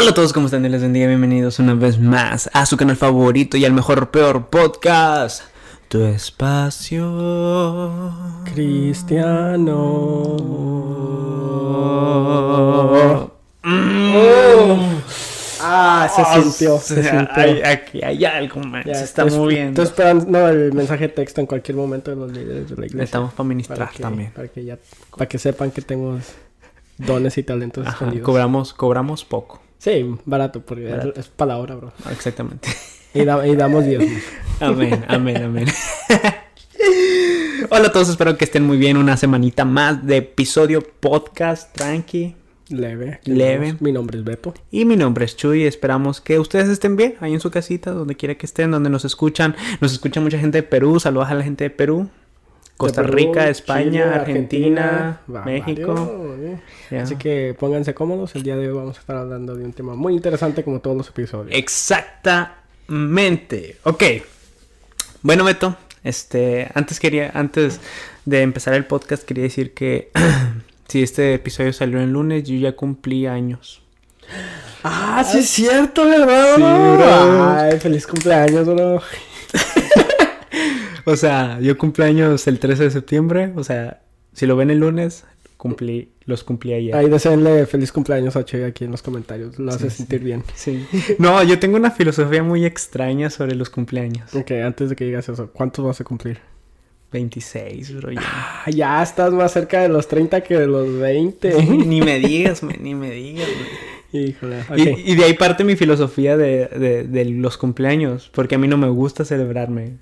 [0.00, 0.62] Hola a todos, ¿cómo están?
[0.62, 4.46] Dios les bendiga, bienvenidos una vez más a su canal favorito y al mejor peor
[4.48, 5.42] podcast.
[5.88, 7.04] Tu espacio.
[8.54, 9.66] Cristiano.
[13.62, 15.00] Mm.
[15.62, 17.34] Ah, se Oh, sintió, se sea, sintió.
[17.42, 18.82] Hay, aquí hay algo, man.
[18.86, 19.82] Ya, se está estoy- moviendo.
[19.82, 22.86] Estoy esperando no, el mensaje de texto en cualquier momento de los líderes de la
[22.86, 23.04] iglesia.
[23.04, 24.32] Estamos para ministrar que, también.
[24.34, 24.78] Para que, ya,
[25.16, 26.18] para que sepan que tengo
[26.98, 28.24] dones y talentos Ajá, escondidos.
[28.24, 29.60] cobramos, cobramos poco.
[29.80, 31.12] Sí, barato, porque es- Barato.
[31.18, 31.90] es para la hora, bro.
[32.12, 32.68] Exactamente.
[33.14, 34.04] Y, da- y damos dios.
[34.60, 35.66] Amén, amén, amén.
[37.70, 38.96] Hola a todos, espero que estén muy bien.
[38.98, 42.36] Una semanita más de episodio podcast, tranqui.
[42.68, 43.20] Leve.
[43.24, 43.76] Leve.
[43.80, 44.54] Mi nombre es Beto.
[44.70, 45.64] Y mi nombre es Chuy.
[45.64, 49.04] Esperamos que ustedes estén bien ahí en su casita, donde quiera que estén, donde nos
[49.04, 49.56] escuchan.
[49.80, 51.00] Nos escucha mucha gente de Perú.
[51.00, 52.08] Saludos a la gente de Perú.
[52.80, 55.94] Costa Perú, Rica, España, Argentina, va- México.
[55.94, 56.60] varios.
[57.02, 58.34] Así que pónganse cómodos.
[58.34, 60.96] El día de hoy vamos a estar hablando de un tema muy interesante como todos
[60.96, 61.54] los episodios.
[61.56, 63.76] Exactamente.
[63.84, 64.02] Ok.
[65.22, 67.80] Bueno, Beto, este, antes quería, antes
[68.24, 70.10] de empezar el podcast, quería decir que
[70.88, 73.82] si este episodio salió el lunes, yo ya cumplí años.
[74.82, 76.54] Ah, sí es cierto, ¿verdad?
[76.56, 77.50] Sí, bro.
[77.50, 79.02] Ay, feliz cumpleaños, bro.
[81.04, 83.52] O sea, yo cumplí años el 13 de septiembre.
[83.56, 85.24] O sea, si lo ven el lunes,
[85.56, 86.94] cumplí, los cumplí ayer.
[86.96, 89.58] Ahí deseenle feliz cumpleaños a Che aquí en los comentarios.
[89.58, 90.42] Lo hace Sí, sentir bien.
[90.54, 90.86] Sí.
[91.18, 94.34] No, yo tengo una filosofía muy extraña sobre los cumpleaños.
[94.34, 96.38] Ok, antes de que digas eso, ¿cuántos vas a cumplir?
[97.12, 98.12] 26, bro.
[98.12, 98.20] Ya.
[98.24, 101.62] Ah, ya estás más cerca de los 30 que de los 20.
[101.86, 103.90] ni me digas, man, ni me digas, güey.
[104.12, 104.56] Híjole.
[105.06, 108.76] y de ahí parte mi filosofía de, de- de los cumpleaños, porque a mí no
[108.76, 109.98] me gusta celebrarme.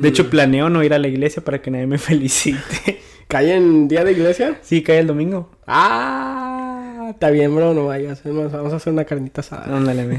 [0.00, 0.30] De hecho, Mm.
[0.30, 3.00] planeo no ir a la iglesia para que nadie me felicite.
[3.28, 4.58] ¿Cae en día de iglesia?
[4.62, 5.50] sí, cae el domingo.
[5.66, 8.22] Ah, está bien, bro, no vayas.
[8.24, 9.76] Vamos a hacer una carnita asada.
[9.76, 10.18] Ándale,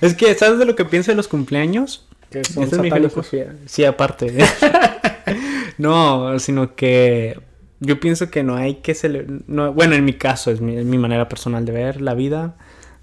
[0.00, 2.06] es que, ¿sabes de lo que pienso de los cumpleaños?
[2.30, 3.30] Que son Esa es mi satánicos.
[3.66, 4.34] Sí, aparte.
[5.78, 7.38] no, sino que
[7.80, 9.40] yo pienso que no hay que celebrar.
[9.46, 12.56] No, bueno, en mi caso, es mi, es mi manera personal de ver la vida.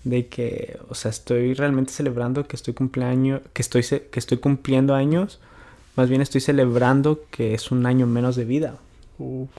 [0.03, 4.95] De que, o sea, estoy realmente celebrando que estoy cumpleaños, que estoy, que estoy cumpliendo
[4.95, 5.39] años.
[6.01, 8.73] Más bien estoy celebrando que es un año menos de vida.
[9.19, 9.49] Uf,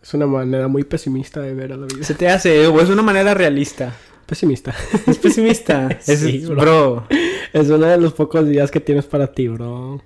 [0.00, 2.04] es una manera muy pesimista de ver a la vida.
[2.04, 3.92] Se te hace, o es una manera realista.
[4.24, 4.72] Pesimista.
[5.08, 5.88] Es pesimista.
[6.06, 6.54] Es, Sí, bro.
[6.54, 7.06] bro.
[7.52, 10.00] es uno de los pocos días que tienes para ti, bro.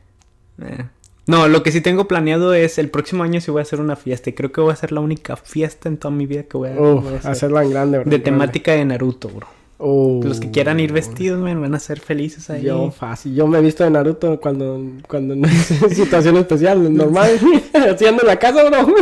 [0.62, 0.86] Eh.
[1.26, 3.94] No, lo que sí tengo planeado es el próximo año sí voy a hacer una
[3.96, 4.30] fiesta.
[4.30, 6.70] Y creo que voy a ser la única fiesta en toda mi vida que voy
[6.70, 7.30] a, Uf, voy a hacer.
[7.30, 8.04] hacerla en grande, bro.
[8.08, 8.24] De grande.
[8.24, 9.46] temática de Naruto, bro.
[9.86, 12.62] Uh, Los que quieran ir vestidos, man, van a ser felices ahí.
[12.62, 13.34] Yo fácil.
[13.34, 17.38] Yo me he visto de Naruto cuando, cuando no es situación especial, normal.
[17.74, 18.94] Haciendo en la casa, bro.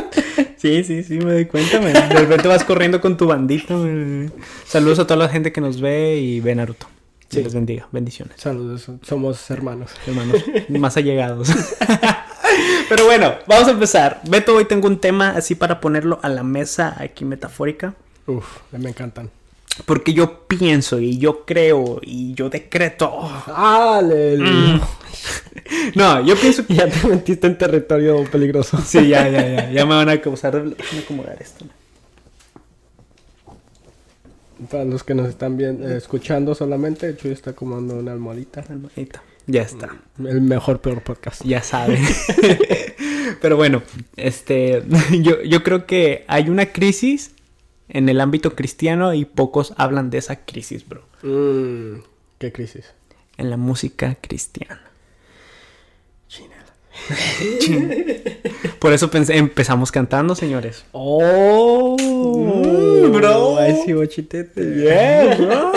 [0.57, 1.93] Sí, sí, sí, me doy cuenta, man.
[1.93, 4.33] De repente vas corriendo con tu bandita, man.
[4.67, 6.89] Saludos a toda la gente que nos ve y ve Naruto.
[7.29, 7.37] Sí.
[7.37, 7.87] Dios les bendiga.
[7.93, 9.93] Bendiciones, Saludos, somos hermanos.
[10.05, 10.43] hermanos.
[10.69, 11.49] más allegados.
[12.89, 14.21] Pero bueno, vamos a empezar.
[14.29, 17.95] Beto, hoy tengo un tema así para ponerlo a la mesa aquí metafórica.
[18.27, 19.31] Uf, me encantan.
[19.87, 23.11] Porque yo pienso y yo creo y yo decreto.
[23.47, 24.77] ¡Aleluya!
[24.77, 24.81] Mm.
[25.95, 26.75] No, yo pienso que...
[26.83, 28.79] Ya te metiste en territorio peligroso.
[28.85, 29.71] Sí, ya, ya, ya.
[29.71, 30.63] Ya me van a causar...
[30.63, 31.65] Déjame acomodar esto.
[34.71, 38.61] Para los que nos están bien, eh, escuchando solamente, Chuy está comando una almohadita.
[38.61, 39.23] Hermanita.
[39.47, 39.97] Ya está.
[40.19, 41.43] El mejor, peor podcast.
[41.45, 42.03] Ya saben.
[43.41, 43.83] Pero bueno,
[44.17, 44.83] este...
[45.21, 47.33] Yo, yo creo que hay una crisis
[47.93, 51.05] en el ámbito cristiano y pocos hablan de esa crisis, bro.
[51.23, 52.01] Mm,
[52.39, 52.93] ¿Qué crisis?
[53.37, 54.81] En la música cristiana.
[58.79, 60.85] Por eso pensé- empezamos cantando, señores.
[60.93, 61.97] ¡Oh!
[62.01, 63.57] Mm, bro.
[63.85, 64.61] Sí, bochitete.
[64.63, 65.73] Bien, bro.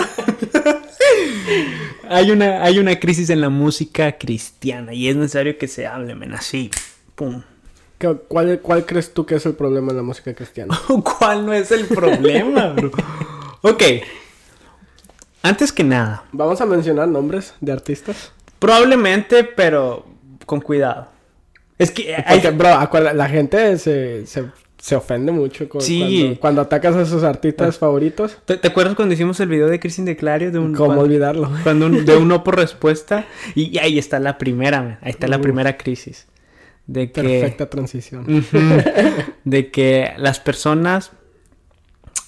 [2.08, 6.14] hay, una, hay una crisis en la música cristiana y es necesario que se hable,
[6.14, 6.70] men, así.
[7.14, 7.42] Pum.
[7.98, 10.78] ¿Qué- ¿Cuál, ¿Cuál crees tú que es el problema en la música cristiana?
[11.18, 12.90] ¿Cuál no es el problema, bro?
[13.62, 13.82] Ok.
[15.42, 18.32] Antes que nada, Vamos a mencionar nombres de artistas.
[18.58, 20.04] probablemente, pero
[20.44, 21.08] con cuidado.
[21.78, 24.46] Es que hay, Porque, bro, acuerda, la gente se, se,
[24.78, 26.00] se ofende mucho con- Sí.
[26.00, 28.38] cuando, cuando atacas a sus artistas favoritos.
[28.46, 31.04] ¿Te, te acuerdas cuando hicimos el video de Cristian de Clario de un ¿Cómo cuando-
[31.04, 31.50] olvidarlo?
[31.62, 33.26] Cuando un- de un no por respuesta.
[33.54, 35.42] Y, y ahí está la primera, man, ahí está la Uf.
[35.42, 36.26] primera crisis.
[36.86, 38.24] De que, Perfecta transición.
[39.44, 41.10] De que las personas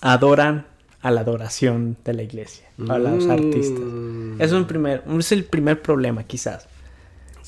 [0.01, 0.67] adoran
[1.01, 3.31] a la adoración de la iglesia, a los Mm.
[3.31, 3.85] artistas.
[4.41, 6.67] Es un primer, es el primer problema, quizás.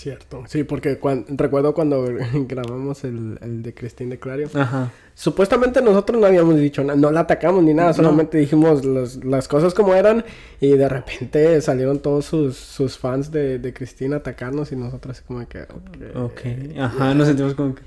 [0.00, 2.02] Cierto, sí, porque cuan- recuerdo cuando
[2.49, 4.91] grabamos el, el de Cristín de Clario, Ajá.
[5.14, 9.47] supuestamente nosotros no habíamos dicho nada, no la atacamos ni nada, solamente dijimos los- las
[9.47, 10.25] cosas como eran
[10.58, 15.20] y de repente salieron todos sus, sus fans de, de Cristín a atacarnos y nosotros
[15.20, 15.64] como que...
[15.64, 16.17] ok.
[16.17, 16.41] Ok.
[16.79, 17.82] Ajá, nos sentimos como que...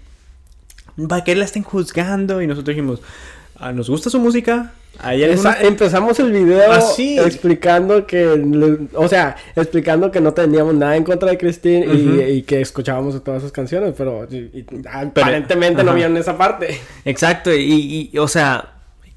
[1.08, 2.44] ¿Para qué la estén juzgando?
[2.44, 3.02] Y nosotros dijimos...
[3.56, 4.72] "Ah, ¿Nos gusta su música?
[5.00, 5.52] ¿Hay alguna...
[5.54, 6.80] Esa- empezamos el video Ah,
[7.26, 12.62] explicando que, o sea, explicando que no teníamos nada en contra de Cristín y- que
[12.62, 16.80] escuchábamos todas sus canciones, pero y- y aparentemente no vieron esa parte.
[17.06, 18.70] Exacto, y, y, o sea,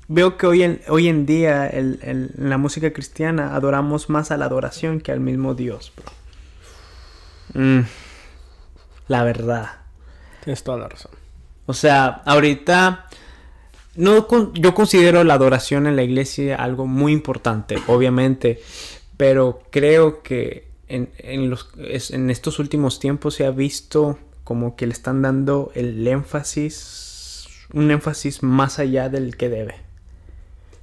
[0.09, 4.31] veo que hoy en, hoy en día el- el- en la música cristiana adoramos más
[4.31, 7.63] a la adoración que al mismo Dios, bro.
[7.63, 7.85] Mm,
[9.09, 9.67] la verdad.
[10.43, 11.13] Tienes toda la razón.
[11.67, 13.07] O sea, ahorita
[13.97, 18.61] no con- yo considero la adoración en la iglesia algo muy importante, obviamente,
[19.17, 21.71] pero creo que en, en los,
[22.11, 27.91] en estos últimos tiempos se ha visto como que le están dando el énfasis, un
[27.91, 29.86] énfasis más allá del que debe.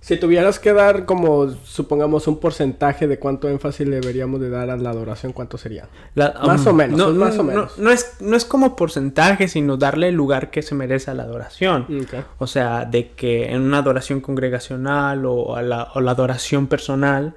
[0.03, 4.69] Si tuvieras que dar como, supongamos, un porcentaje de cuánto énfasis le deberíamos de dar
[4.69, 5.87] a la adoración, ¿cuánto sería?
[6.13, 7.77] La- Más o menos, no, más o no- menos.
[7.79, 11.23] No, es, no es como porcentaje, sino darle el lugar que se merece a la
[11.23, 11.87] adoración.
[12.03, 12.15] Ok.
[12.39, 17.33] O sea, de que en una adoración congregacional o, a la, o la adoración personal,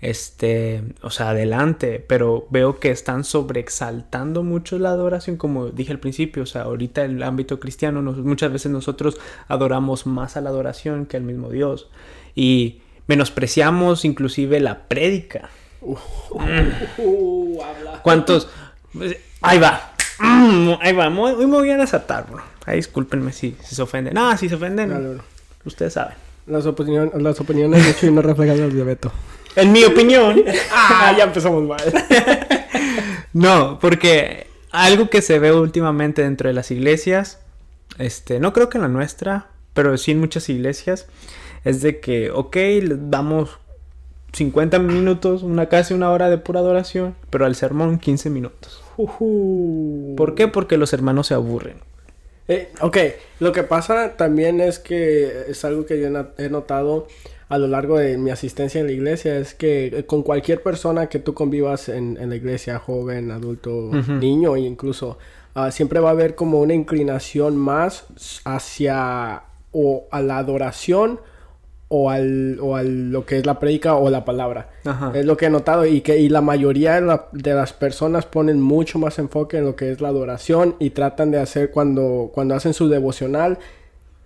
[0.00, 5.98] este, o sea, adelante, pero veo que están sobreexaltando mucho la adoración, como dije al
[6.00, 9.18] principio, o sea, ahorita en el ámbito cristiano, nos- muchas veces nosotros
[9.48, 11.88] adoramos más a la adoración que al mismo Dios
[12.34, 15.50] y menospreciamos inclusive la prédica.
[15.82, 17.58] Uh.
[18.02, 18.48] ¿Cuántos?
[19.40, 19.92] Ahí va.
[20.18, 21.10] Mm, ahí va.
[21.10, 22.42] Muy, muy voy a desatar, bro.
[22.66, 24.14] Ahí discúlpenme si, si se ofenden.
[24.14, 25.20] No, si se ofenden,
[25.64, 26.14] ustedes saben.
[26.46, 29.12] Las, opinión- las opiniones de Chuy no reflejan las de Beto.
[29.56, 30.42] En mi opinión.
[30.72, 31.82] ah, ya empezamos mal.
[33.32, 37.40] no, porque algo que se ve últimamente dentro de las iglesias,
[37.98, 41.06] este, no creo que en la nuestra, pero sí en muchas iglesias,
[41.64, 42.56] es de que, ok,
[43.08, 43.58] damos
[44.32, 48.82] 50 minutos, una casi una hora de pura adoración, pero al sermón 15 minutos.
[48.96, 50.48] ¿Por qué?
[50.48, 51.78] Porque los hermanos se aburren.
[52.48, 52.96] Eh, ok,
[53.38, 56.08] lo que pasa también es que es algo que yo
[56.38, 57.06] he notado
[57.50, 61.08] a lo largo de mi asistencia en la iglesia, es que eh, con cualquier persona
[61.08, 64.12] que tú convivas en, en la iglesia, joven, adulto, Ujú.
[64.12, 65.18] niño e incluso,
[65.54, 68.06] ah, siempre va a haber como una inclinación más
[68.64, 69.42] hacia
[69.72, 71.20] o a la adoración
[71.88, 74.70] o al, o a lo que es la prédica o la palabra.
[74.84, 75.10] Ajá.
[75.14, 78.26] Es lo que he notado y que y la mayoría de, la- de las personas
[78.26, 82.30] ponen mucho más enfoque en lo que es la adoración y tratan de hacer cuando,
[82.32, 83.58] cuando hacen su devocional.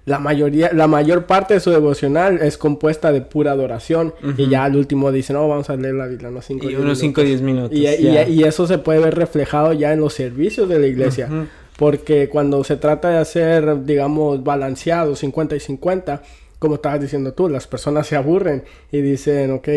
[0.07, 4.51] La mayoría, la mayor parte de su devocional es compuesta de pura adoración y Ujú.
[4.51, 7.21] ya al último dicen, no, vamos a leer la Biblia, unos 5 Y unos 5
[7.23, 7.71] o 10 minutos.
[7.73, 8.29] y, y- ya.
[8.29, 11.29] y eso se puede ver reflejado ya en los servicios de la iglesia.
[11.31, 11.47] Ujú.
[11.79, 16.23] Porque cuando se trata de hacer, digamos, balanceado, 50 y 50,
[16.59, 18.63] como estabas diciendo tú, las personas se aburren
[18.93, 19.69] y dicen, ok,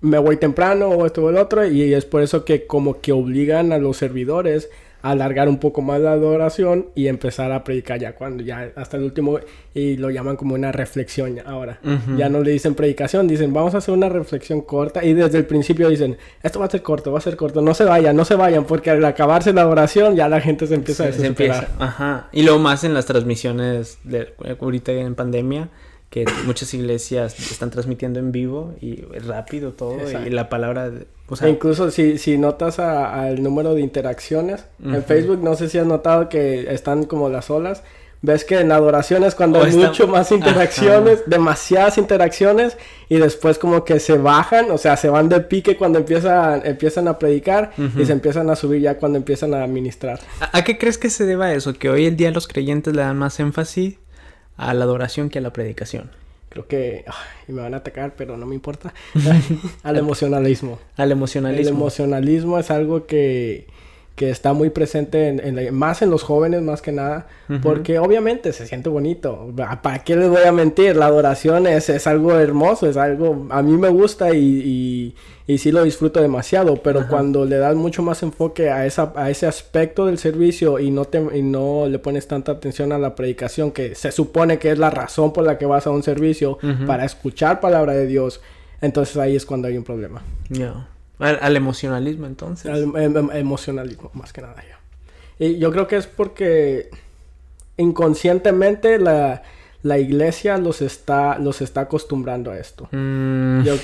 [0.00, 3.12] me voy temprano o esto o el otro, y es por eso que como que
[3.12, 4.68] obligan a los servidores
[5.02, 9.02] alargar un poco más la adoración y empezar a predicar ya cuando ya hasta el
[9.02, 9.38] último
[9.74, 11.80] y lo llaman como una reflexión ahora.
[12.16, 15.44] Ya no le dicen predicación, dicen vamos a hacer una reflexión corta y desde el
[15.46, 18.24] principio dicen esto va a ser corto, va a ser corto, no se vayan, no
[18.24, 21.18] se vayan porque al acabarse la oración ya la gente se empieza a Se- se
[21.22, 21.64] desesperar.
[21.64, 22.28] empieza, Ajá.
[22.32, 25.68] Y luego más en las transmisiones de ahorita en pandemia,
[26.12, 30.28] que muchas iglesias están transmitiendo en vivo y rápido todo Exacto.
[30.28, 30.90] y la palabra,
[31.28, 35.02] o E sea, incluso si, si notas al número de interacciones en.
[35.04, 37.82] Facebook, no sé si has notado que están como las olas.
[38.24, 42.76] Ves que en adoraciones cuando O hay está- mucho más interacciones, demasiadas interacciones
[43.08, 47.08] y después como que se bajan, o sea, se van de pique cuando empiezan, empiezan
[47.08, 50.20] a predicar y se empiezan a subir ya cuando empiezan a ministrar.
[50.40, 51.72] ¿a, a qué crees que se deba eso?
[51.74, 53.96] Que hoy en día los creyentes le dan más énfasis
[54.56, 56.10] a la adoración que a la predicación.
[56.48, 57.14] Creo que ay,
[57.48, 58.92] y me van a atacar, pero no me importa.
[59.82, 60.78] Al emocionalismo.
[60.96, 61.76] Al El emocionalismo.
[61.78, 63.66] emocionalismo es algo que,
[64.14, 67.26] que está muy presente en, en la- más en los jóvenes más que nada,
[67.62, 69.50] porque obviamente se siente bonito.
[69.82, 70.96] ¿Para qué les voy a mentir?
[70.96, 75.14] La adoración es, es algo hermoso, es algo, a mí me gusta y, y,
[75.54, 79.30] y sí lo disfruto demasiado, pero cuando le das mucho más enfoque a, esa, a
[79.30, 83.14] ese aspecto del servicio y no, te, y no le pones tanta atención a la
[83.14, 86.58] predicación, que se supone que es la razón por la que vas a un servicio,
[86.86, 88.40] para escuchar palabra de Dios,
[88.82, 90.22] entonces ahí es cuando hay un problema.
[91.22, 92.70] Al, al emocionalismo entonces.
[92.70, 94.76] Al em- em- emocionalismo, más que nada yo.
[95.46, 96.90] Y yo creo que es porque
[97.76, 99.42] inconscientemente la,
[99.82, 102.88] la iglesia los está, los está acostumbrando a esto.
[102.92, 103.74] Mm, Yo-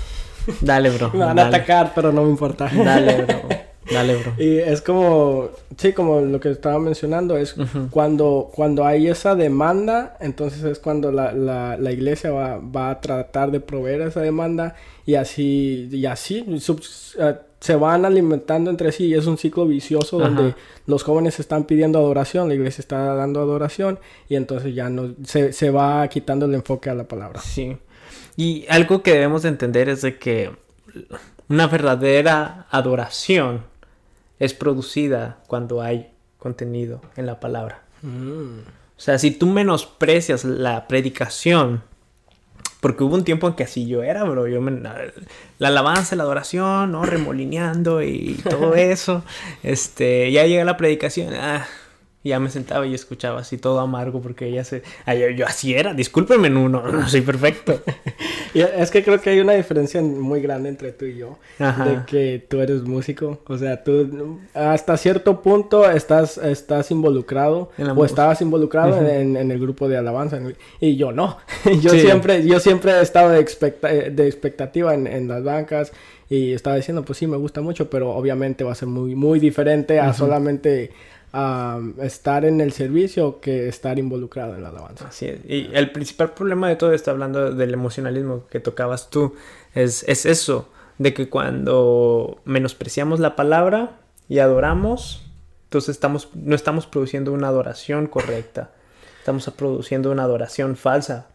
[0.60, 1.10] dale, bro.
[1.12, 2.68] me van a atacar, pero no me importa.
[2.74, 3.48] Dale, bro.
[3.90, 4.32] Dale, bro.
[4.38, 7.54] Y es como, sí, como lo que estaba mencionando, es
[7.90, 13.00] cuando, cuando hay esa demanda, entonces es cuando la, la, la iglesia va, va, a
[13.00, 14.74] tratar de proveer esa demanda
[15.04, 20.18] y así, y así uh, se van alimentando entre sí y es un ciclo vicioso
[20.18, 20.54] donde
[20.86, 23.98] los jóvenes están pidiendo adoración, la iglesia está dando adoración
[24.28, 27.40] y entonces ya no, se, se va quitando el enfoque a la palabra.
[27.40, 27.76] Sí.
[28.36, 30.50] Y algo que debemos de entender es de que
[31.48, 33.62] una verdadera adoración
[34.38, 37.82] es producida cuando hay contenido en la palabra.
[38.02, 38.60] Mm.
[38.96, 41.82] O sea, si tú menosprecias la predicación,
[42.80, 46.92] porque hubo un tiempo en que así yo era, bro, yo la alabanza, la adoración,
[46.92, 47.04] ¿no?
[47.04, 49.24] Remolineando y todo eso.
[49.62, 51.66] este, ya llega la predicación, ah,
[52.24, 54.82] y ya me sentaba y escuchaba así todo amargo porque ella se...
[55.36, 57.82] yo, así era, discúlpeme, no, no, soy perfecto.
[58.54, 61.38] y es que creo que hay una diferencia muy grande entre tú y yo.
[61.58, 63.40] De que tú eres músico.
[63.46, 69.86] O sea, tú hasta cierto punto estás, estás involucrado o estabas involucrado en, el grupo
[69.86, 70.40] de alabanza.
[70.80, 71.36] Y yo no.
[71.82, 75.92] yo, siempre, yo siempre he estado de, de expectativa en, en las bancas.
[76.30, 79.38] Y estaba diciendo, pues sí, me gusta mucho, pero obviamente va a ser muy, muy
[79.38, 80.90] diferente a solamente
[82.00, 85.08] estar en el servicio que estar involucrado en la alabanza.
[85.08, 89.34] Así Y el principal problema de todo esto, hablando del emocionalismo que tocabas tú,
[89.74, 93.98] es, es eso, de que cuando menospreciamos la palabra
[94.28, 95.24] y adoramos,
[95.64, 98.70] entonces estamos, no estamos produciendo una adoración correcta,
[99.18, 101.28] estamos produciendo una adoración falsa,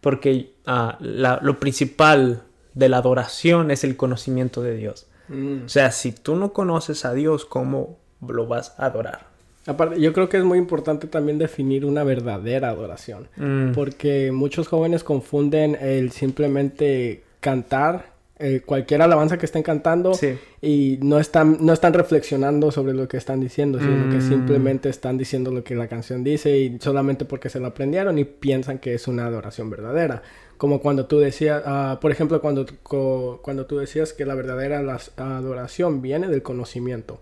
[0.00, 5.08] porque uh, lo principal de la adoración es el conocimiento de Dios.
[5.28, 5.64] Mm.
[5.64, 9.29] O sea, si tú no conoces a Dios, ¿cómo lo vas a adorar?
[9.70, 13.70] Aparte, yo creo que es muy importante también definir una verdadera adoración, mm.
[13.72, 18.10] porque muchos jóvenes confunden el simplemente cantar
[18.40, 20.12] eh, cualquier alabanza que estén cantando
[20.60, 24.28] y no están, no están reflexionando sobre lo que están diciendo, sino que mm.
[24.28, 28.24] simplemente están diciendo lo que la canción dice y solamente porque se lo aprendieron y
[28.24, 30.22] piensan que es una adoración verdadera.
[30.56, 34.82] Como cuando tú decías, ah, por ejemplo, cuando, cuando tú decías que la verdadera
[35.16, 37.20] adoración viene del conocimiento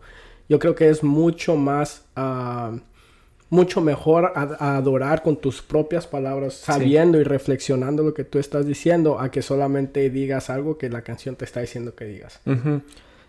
[0.49, 2.73] yo creo que es mucho más, ah,
[3.51, 9.21] mucho mejor adorar con tus propias palabras, sabiendo y reflexionando lo que tú estás diciendo,
[9.21, 12.41] a que solamente digas algo que la canción te está diciendo que digas.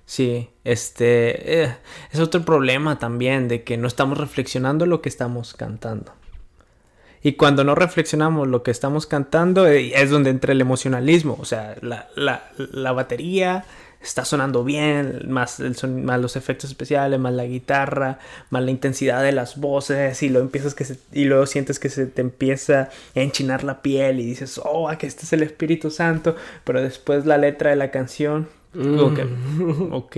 [0.05, 1.75] Sí, este eh,
[2.11, 6.13] es otro problema también de que no estamos reflexionando lo que estamos cantando.
[7.21, 11.37] Y cuando no reflexionamos lo que estamos cantando, eh, es donde entra el emocionalismo.
[11.39, 13.65] O sea, la, la, la batería,
[14.01, 18.71] está sonando bien, más, el son, más los efectos especiales, más la guitarra, más la
[18.71, 22.89] intensidad de las voces y luego empiezas que y luego sientes que se te empieza
[23.15, 27.25] a enchinar la piel y dices, oh, que este es el Espíritu Santo, pero después
[27.25, 29.93] la letra de la canción, mm.
[29.93, 30.17] ok.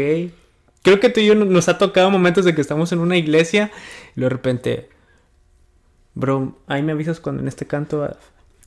[0.83, 3.71] Creo que tú y yo nos ha tocado momentos de que estamos en una iglesia
[4.15, 4.89] y de repente,
[6.15, 8.17] bro, ahí me avisas cuando en este canto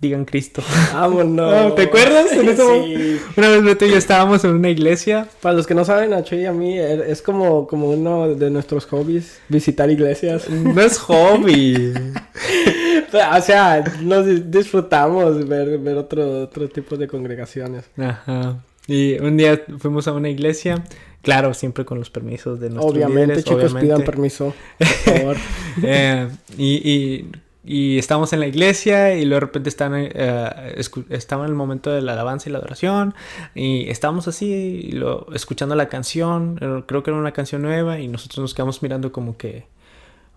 [0.05, 0.63] digan Cristo.
[0.93, 1.75] Vámonos.
[1.77, 2.29] ¿Te acuerdas?
[2.31, 3.21] sí.
[3.37, 5.29] Una vez Beto y yo estábamos en una iglesia.
[5.41, 8.51] Para los que no saben, a y a mí er, es como, como uno de
[8.51, 10.49] nuestros hobbies, visitar iglesias.
[10.49, 11.93] No es hobby.
[13.37, 17.85] o sea, nos disfrutamos ver, ver otro, otro tipo de congregaciones.
[17.97, 18.59] Ajá.
[18.87, 20.85] Y un día fuimos a una iglesia,
[21.23, 25.37] claro, siempre con los permisos de nuestros Obviamente, chicos, pidan permiso, por favor.
[25.83, 27.33] eh, y, y
[27.64, 31.90] y estábamos en la iglesia y luego de repente están, eh, estaba en el momento
[31.90, 33.14] de la alabanza y la adoración
[33.54, 38.09] y estábamos así lo, escuchando la canción, eh, creo que era una canción nueva y
[38.09, 39.66] nosotros nos quedamos mirando como que,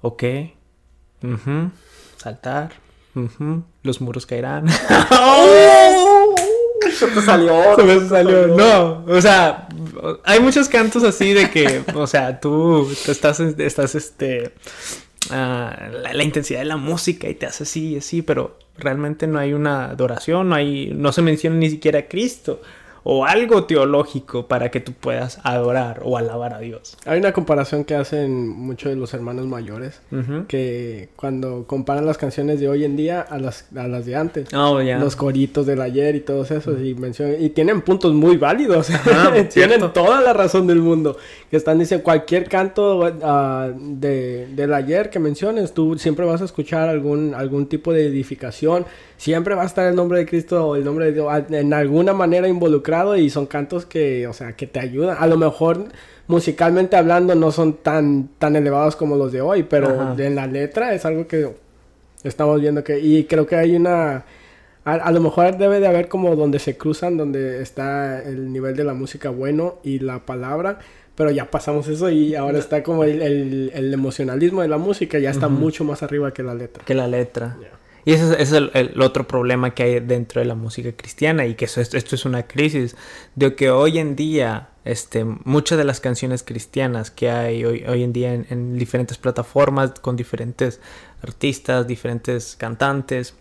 [0.01, 0.24] ok,
[2.17, 2.72] saltar,
[3.84, 4.67] los muros caerán.
[6.88, 7.77] Eso te salió.
[7.77, 8.48] Eso salió.
[8.48, 9.67] No, o sea,
[10.24, 14.53] hay muchos cantos así de que, o sea, tú, tú estás, estás, este,
[15.30, 19.40] Ah, la, intensidad de la música y te hace así y así, pero realmente no
[19.40, 22.62] hay una adoración, no, hay, no se menciona ni siquiera a Cristo
[23.10, 26.98] o algo teológico para que tú puedas adorar o alabar a Dios.
[27.06, 30.02] Hay una comparación que hacen muchos de los hermanos mayores,
[30.50, 34.54] que cuando comparan las canciones de hoy en día a las, a las de antes,
[34.54, 36.98] oh, los coritos del ayer y todos esos, y,
[37.40, 38.90] y tienen puntos muy válidos,
[39.54, 41.16] tienen toda la razón del mundo,
[41.50, 46.46] que están, dice, cualquier canto uh, de, del ayer que menciones, tú siempre vas a
[46.46, 48.86] escuchar algún, algún tipo de edificación,
[49.16, 51.28] siempre va a estar el nombre de Cristo o el nombre de Dios.
[51.50, 55.18] En alguna manera involucrado y son cantos que, o sea, que te ayudan.
[55.20, 55.86] A lo mejor
[56.27, 60.94] musicalmente hablando no son tan, tan elevados como los de hoy, pero en la letra
[60.94, 61.50] es algo que
[62.24, 64.25] estamos viendo que, y creo que hay una,
[64.84, 68.84] a, lo mejor debe de haber como donde se cruzan, donde está el nivel de
[68.84, 70.80] la música bueno y la palabra,
[71.16, 75.48] pero ya pasamos eso y ahora está como el, emocionalismo de la música, ya está
[75.48, 76.84] mucho más arriba que la letra.
[76.86, 77.58] Que la letra.
[78.08, 81.66] Y ese es, el, otro problema que hay dentro de la música cristiana y que
[81.66, 82.96] esto, es una crisis
[83.36, 88.04] de que hoy en día este, muchas de las canciones cristianas que hay hoy, hoy
[88.04, 90.80] en día en, diferentes plataformas con diferentes
[91.22, 93.34] artistas, diferentes cantantes,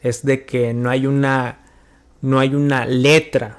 [0.00, 1.58] es de que no hay una,
[2.22, 3.58] no hay una letra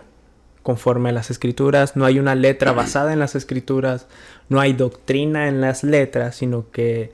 [0.64, 4.08] conforme a las escrituras, no hay una letra basada en las escrituras,
[4.50, 7.12] no hay doctrina en las letras, sino que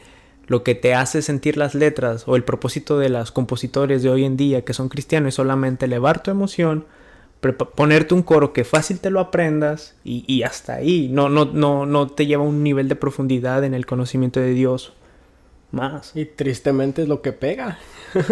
[0.48, 4.26] lo que te hace sentir las letras o el propósito de los compositores de hoy
[4.26, 6.86] en día que son cristianos es solamente elevar tu emoción,
[7.76, 11.10] ponerte un coro que fácil te lo aprendas y, hasta ahí.
[11.12, 14.54] No, no, no, no te lleva a un nivel de profundidad en el conocimiento de
[14.54, 14.94] Dios
[15.74, 16.12] más.
[16.16, 17.80] Y tristemente es lo que pega.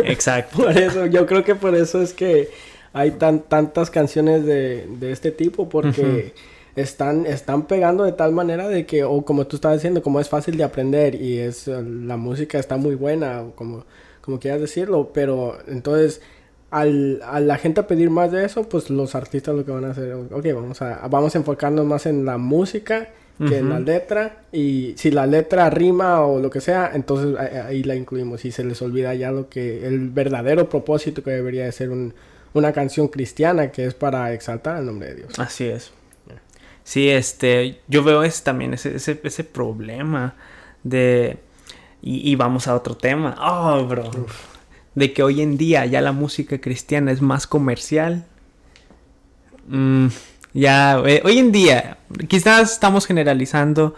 [0.06, 0.58] Exacto.
[0.64, 2.50] por eso, yo creo que por eso es que
[2.94, 6.34] hay tan, tantas canciones de, este tipo, porque
[6.76, 10.30] están, están pegando de tal manera de que, o como tú estabas diciendo, como es
[10.30, 13.86] fácil de aprender y es la música está muy buena, como,
[14.22, 16.22] como quieras decirlo, pero entonces
[16.70, 19.86] al, a la gente a pedir más de eso, pues los artistas lo que van
[19.86, 23.10] a hacer, ok, vamos a, vamos a enfocarnos más en la música
[23.48, 27.82] que en la letra y si la letra rima o lo que sea, entonces ahí
[27.82, 31.72] la incluimos y se les olvida ya lo que el verdadero propósito que debería de
[31.72, 31.90] ser
[32.54, 35.40] una canción cristiana que es para exaltar el nombre de Dios.
[35.40, 35.92] Así es.
[36.92, 40.36] Sí, este, yo veo ese, también ese, ese, ese problema
[40.84, 41.38] de...
[42.02, 43.34] Y, vamos a otro tema.
[43.40, 44.12] Oh, bro.
[44.94, 48.26] De que hoy en día ya la música cristiana es más comercial.
[49.70, 50.08] Mm,
[50.52, 53.96] ya, eh, hoy en día, quizás estamos generalizando,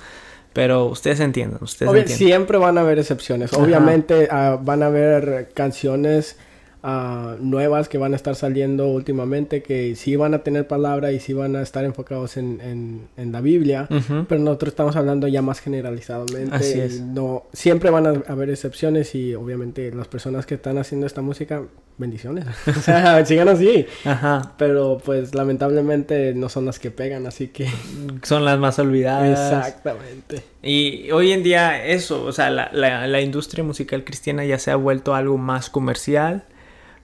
[0.53, 1.57] pero ustedes entienden.
[1.63, 3.53] Ustedes Siempre van a haber excepciones.
[3.53, 6.37] Obviamente ah, van a haber canciones
[6.83, 11.31] nuevas que van a estar saliendo últimamente, que sí van a tener palabra y sí
[11.31, 13.87] van a estar enfocados en, en, la Biblia,
[14.27, 16.53] pero nosotros estamos hablando ya más generalizadamente.
[16.53, 16.99] Así es.
[16.99, 21.63] No, siempre van a haber excepciones y obviamente las personas que están haciendo esta música,
[21.97, 22.45] bendiciones.
[22.67, 23.85] o sea, sigan así.
[24.03, 24.53] Ajá.
[24.57, 27.67] Pero pues lamentablemente no son las que pegan, así que...
[28.23, 29.53] Son las más olvidadas.
[29.53, 30.43] Exactamente.
[30.61, 34.71] Y hoy en día eso, o sea, la, la, la industria musical cristiana ya se
[34.71, 36.43] ha vuelto algo más comercial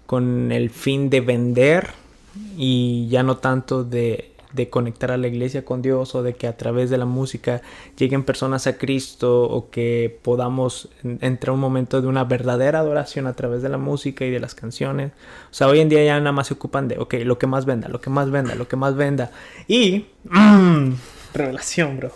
[0.09, 1.91] con el fin de vender
[2.57, 4.31] y ya no tanto de,
[4.71, 7.61] conectar a la iglesia con Dios o de que a través de la música
[7.95, 13.33] lleguen personas a Cristo o que podamos entrar un momento de una verdadera adoración a
[13.33, 15.11] través de la música y de las canciones.
[15.51, 17.67] O sea, hoy en día ya nada más se ocupan de, ok, lo que más
[17.67, 19.29] venda, lo que más venda, lo que más venda.
[19.67, 20.07] Y...
[20.23, 20.93] Mm,
[21.35, 22.11] revelación, bro.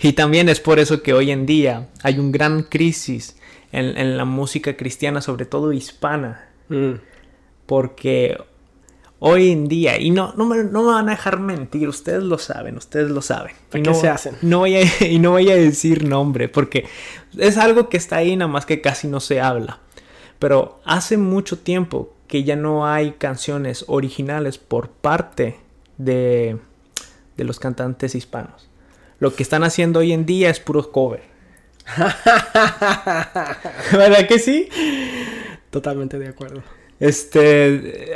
[0.00, 3.35] Y también es por eso que hoy en día hay un gran crisis
[3.76, 6.48] en, la música cristiana, sobre todo hispana.
[6.68, 6.94] Mm.
[7.66, 8.36] Porque
[9.18, 12.38] hoy en día, y no, no, me, no me van a dejar mentir, ustedes lo
[12.38, 13.54] saben, ustedes lo saben.
[13.72, 14.36] Y no, se hacen?
[14.42, 16.86] No voy a, y no voy a decir nombre, porque
[17.36, 19.80] es algo que está ahí, nada más que casi no se habla.
[20.38, 25.58] Pero hace mucho tiempo que ya no hay canciones originales por parte
[25.96, 26.58] de,
[27.36, 28.68] de los cantantes hispanos.
[29.18, 31.35] Lo que están haciendo hoy en día es puro cover.
[33.92, 34.68] ¿Verdad que sí?
[35.70, 36.62] Totalmente de acuerdo.
[36.98, 38.10] Este,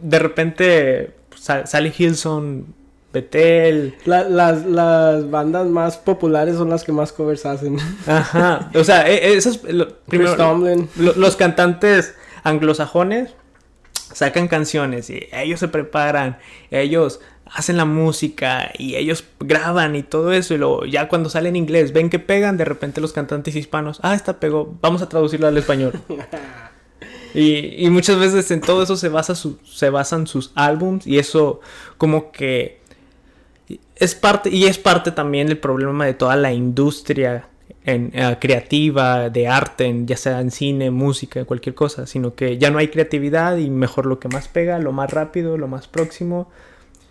[0.00, 2.74] de repente sale Hilson,
[3.12, 3.94] Betel.
[4.04, 7.78] las, las, bandas más populares son las que más covers hacen.
[8.06, 8.70] Ajá.
[8.74, 9.60] O sea, e, esos.
[9.64, 13.30] los cantantes anglosajones
[14.12, 16.38] sacan canciones y ellos se preparan,
[16.70, 17.20] ellos
[17.52, 21.56] hacen la música y ellos graban y todo eso y luego ya cuando sale en
[21.56, 25.48] inglés ven que pegan de repente los cantantes hispanos ah esta pegó vamos a traducirlo
[25.48, 25.92] al español
[27.34, 31.18] y, y, muchas veces en todo eso se basa su, se basan sus álbums y
[31.18, 31.60] eso
[31.98, 32.80] como que
[33.96, 37.48] es parte y es parte también del problema de toda la industria
[37.84, 42.70] en, eh, creativa de arte ya sea en cine música cualquier cosa sino que ya
[42.70, 46.48] no hay creatividad y mejor lo que más pega lo más rápido lo más próximo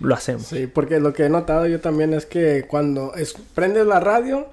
[0.01, 0.47] lo hacemos.
[0.47, 3.13] Sí, porque lo que he notado yo también es que cuando
[3.53, 4.47] prendes la radio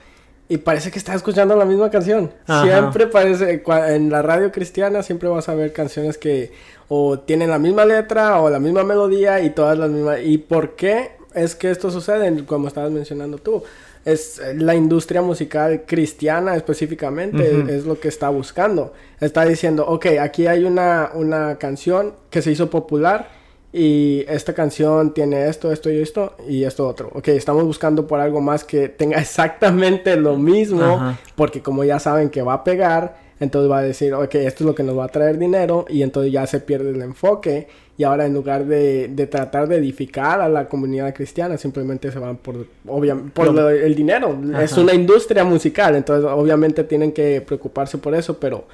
[0.48, 2.30] y parece que estás escuchando la misma canción.
[2.62, 6.52] Siempre parece, en la radio cristiana siempre vas a ver canciones que
[6.88, 10.20] o tienen la misma letra o la misma melodía y todas las mismas.
[10.22, 12.44] ¿Y por qué es que esto sucede?
[12.46, 13.62] Como estabas mencionando tú.
[14.06, 18.94] Es la industria musical cristiana específicamente, es lo que está buscando.
[19.20, 23.37] Está diciendo, ok, aquí hay una, una canción que se hizo popular
[23.72, 27.10] y esta canción tiene esto, esto y esto y esto otro.
[27.14, 32.30] Ok, estamos buscando por algo más que tenga exactamente lo mismo, porque como ya saben
[32.30, 35.04] que va a pegar, entonces va a decir, ok, esto es lo que nos va
[35.04, 39.08] a traer dinero y entonces ya se pierde el enfoque y ahora en lugar de,
[39.08, 43.94] de tratar de edificar a la comunidad cristiana, simplemente se van por, obviamente, por el
[43.94, 44.38] dinero.
[44.60, 48.66] Es una industria musical, entonces obviamente tienen que preocuparse por eso, pero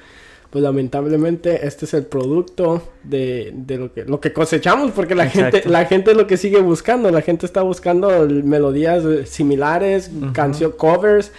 [0.55, 5.27] pues lamentablemente este es el producto de, de lo, que, lo que cosechamos porque la
[5.27, 10.77] gente la gente es lo que sigue buscando la gente está buscando melodías similares canciones
[10.77, 11.33] covers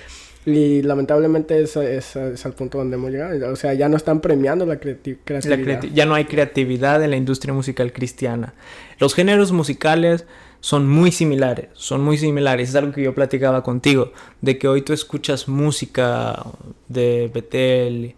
[0.44, 3.52] y lamentablemente es, es, es, al punto donde hemos llegado.
[3.52, 5.82] O sea, ya no están premiando la, creatividad.
[5.92, 8.54] ya no hay creatividad en la industria musical cristiana.
[9.00, 10.24] Los géneros musicales
[10.60, 12.68] son muy similares, son muy similares.
[12.68, 16.44] Es algo que yo platicaba contigo, de que hoy tú escuchas música
[16.86, 18.14] de Bethel,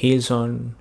[0.00, 0.76] Hilson,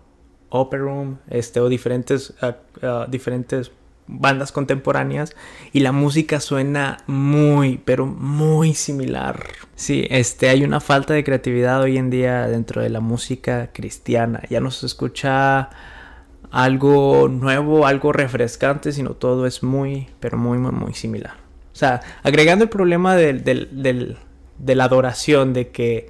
[0.51, 3.71] Room, este, o diferentes, uh, uh, diferentes
[4.08, 5.36] bandas contemporáneas
[5.71, 9.45] y la música suena muy, pero muy similar.
[9.75, 14.41] Sí, este, hay una falta de creatividad hoy en día dentro de la música cristiana.
[14.49, 15.69] Ya no se escucha
[16.49, 21.34] algo nuevo, algo refrescante, sino todo es muy, pero muy, muy, muy similar.
[21.71, 24.17] O sea, agregando el problema del, del,
[24.58, 26.10] de la adoración, de que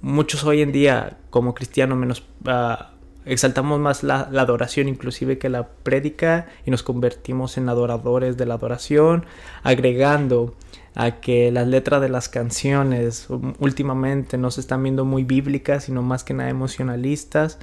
[0.00, 2.24] muchos hoy en día como cristianos menos...
[2.46, 2.92] Uh,
[3.24, 8.54] exaltamos más la, adoración inclusive que la prédica y nos convertimos en adoradores de la
[8.54, 9.26] adoración,
[9.62, 10.54] agregando
[10.94, 16.02] a que las letras de las canciones últimamente no se están viendo muy bíblicas, sino
[16.02, 17.58] más que nada emocionalistas.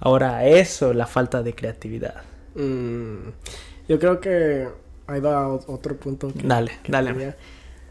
[0.00, 2.22] Ahora eso, la falta de creatividad.
[2.54, 3.28] Mm,
[3.88, 4.68] yo creo que
[5.06, 6.32] ahí va otro punto.
[6.42, 7.34] dale, dale.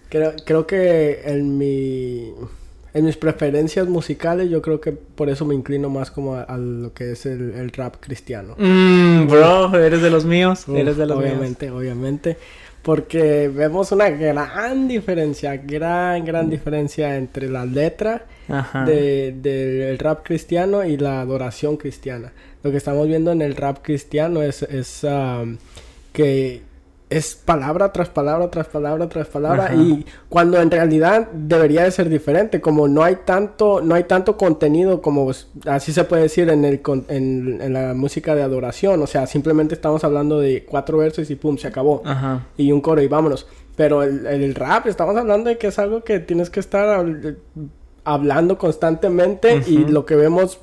[0.09, 2.33] Creo, creo que en mi
[2.93, 6.93] en mis preferencias musicales, yo creo que por eso me inclino más como a, lo
[6.93, 8.55] que es el, rap cristiano.
[8.57, 10.65] Mm, bro, eres de los míos.
[10.67, 12.37] eres de los obviamente, obviamente.
[12.83, 18.25] Porque vemos una gran diferencia, gran, gran diferencia entre la letra
[18.85, 22.33] del rap cristiano y la adoración cristiana.
[22.61, 25.57] Lo que estamos viendo en el rap cristiano es, es um,
[26.11, 26.61] que
[27.17, 32.09] es palabra tras palabra tras palabra tras palabra y cuando en realidad debería de ser
[32.09, 35.31] diferente como no hay tanto no hay tanto contenido como
[35.65, 40.03] así se puede decir en el en, la música de adoración o sea simplemente estamos
[40.03, 42.03] hablando de cuatro versos y pum se acabó.
[42.57, 43.47] Y un coro y vámonos.
[43.75, 47.05] Pero el, el, rap estamos hablando de que es algo que tienes que estar
[48.03, 50.59] hablando constantemente y lo que vemos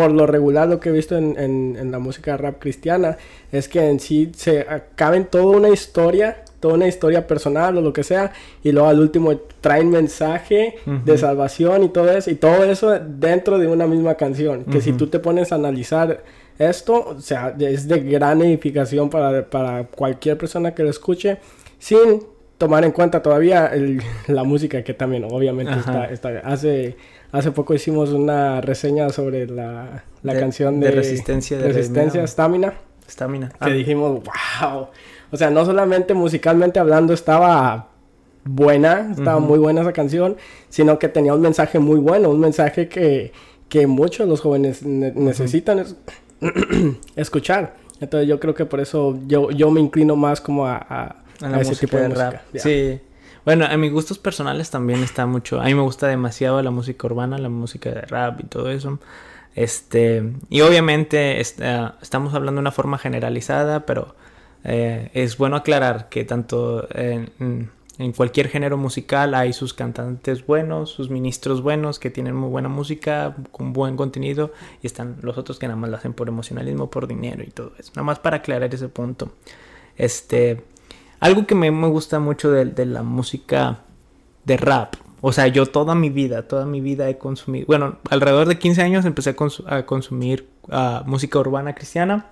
[0.00, 3.18] por lo regular lo que he visto en, en, la música rap cristiana
[3.52, 7.92] es que en sí se acaben toda una historia, toda una historia personal o lo
[7.92, 8.32] que sea,
[8.62, 13.58] y luego al último traen mensaje de salvación y todo eso, y todo eso dentro
[13.58, 16.22] de una misma canción, que si tú te pones a analizar
[16.58, 21.36] esto, o sea, es de gran edificación para, para cualquier persona que lo escuche,
[21.78, 22.22] sin
[22.56, 23.70] tomar en cuenta todavía
[24.28, 26.96] la música que también obviamente está, está, hace
[27.32, 32.74] hace poco hicimos una reseña sobre la, la canción de, resistencia de resistencia Stamina.
[33.08, 33.48] Stamina.
[33.48, 33.68] Que ah.
[33.68, 34.88] dijimos wow
[35.30, 37.88] o sea no solamente musicalmente hablando estaba
[38.44, 40.36] buena estaba muy buena esa canción
[40.68, 43.32] sino que tenía un mensaje muy bueno un mensaje que
[43.68, 45.86] que muchos de los jóvenes necesitan
[47.16, 47.76] escuchar.
[48.00, 51.76] Entonces yo creo que por eso yo yo me inclino más como a a, ese
[51.76, 52.34] tipo de, rap.
[52.54, 53.00] Sí.
[53.50, 55.60] Bueno, a mis gustos personales también está mucho.
[55.60, 59.00] A mí me gusta demasiado la música urbana, la música de rap y todo eso.
[59.56, 64.14] Este, y obviamente estamos hablando de una forma generalizada, pero
[64.62, 67.72] eh, es bueno aclarar que tanto en,
[68.16, 73.34] cualquier género musical hay sus cantantes buenos, sus ministros buenos que tienen muy buena música,
[73.50, 77.08] con buen contenido, y están los otros que nada más lo hacen por emocionalismo, por
[77.08, 77.90] dinero y todo eso.
[77.96, 79.32] Nada más para aclarar ese punto.
[79.96, 80.62] Este,
[81.20, 83.80] algo que me, me gusta mucho de, la música
[84.44, 84.94] de rap.
[85.20, 88.82] O sea, yo toda mi vida, toda mi vida he consumido, bueno, alrededor de 15
[88.82, 92.26] años empecé a, consumir ah, música urbana cristiana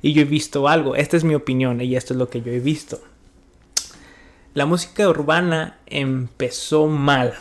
[0.00, 2.50] y yo he visto algo, esta es mi opinión y esto es lo que yo
[2.50, 2.98] he visto.
[4.54, 7.34] La música urbana empezó mal,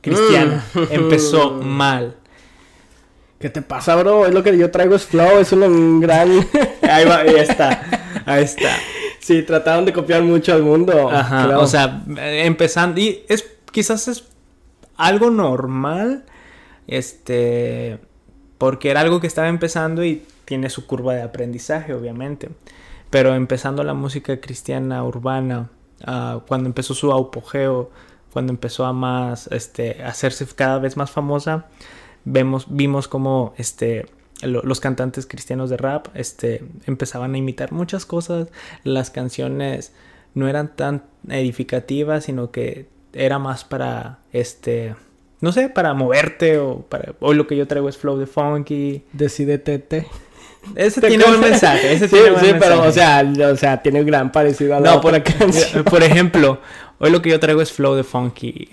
[0.00, 0.78] cristiana, mm.
[0.90, 2.16] empezó mal.
[3.38, 4.26] ¿Qué te pasa, bro?
[4.26, 6.30] Es lo que yo traigo es flow, es un gran...
[6.82, 8.70] ahí va, ahí está, ahí está.
[9.28, 11.10] Sí, trataron de copiar mucho al mundo.
[11.10, 14.24] Ajá, o sea, empezando, y es, quizás es
[14.96, 16.24] algo normal,
[16.86, 17.98] este,
[18.56, 22.48] porque era algo que estaba empezando y tiene su curva de aprendizaje, obviamente.
[23.10, 25.68] Pero empezando la música cristiana urbana,
[26.06, 27.90] uh, cuando empezó su apogeo,
[28.32, 31.66] cuando empezó a más, este, hacerse cada vez más famosa,
[32.24, 34.06] vemos, vimos como, este,
[34.42, 38.48] los cantantes cristianos de rap este, empezaban a imitar muchas cosas.
[38.84, 39.92] Las canciones
[40.34, 44.94] no eran tan edificativas, sino que era más para este
[45.40, 47.14] no sé, para moverte o para...
[47.20, 49.04] Hoy lo que yo traigo es flow de funky.
[49.12, 50.06] Decídete.
[50.74, 52.70] Ese tiene un mensaje, ese tiene buen sí, mensaje.
[52.76, 55.84] pero o sea, o sea, tiene un gran parecido a la No, por, otra canción.
[55.84, 56.60] por ejemplo,
[56.98, 58.68] hoy lo que yo traigo es flow de funky.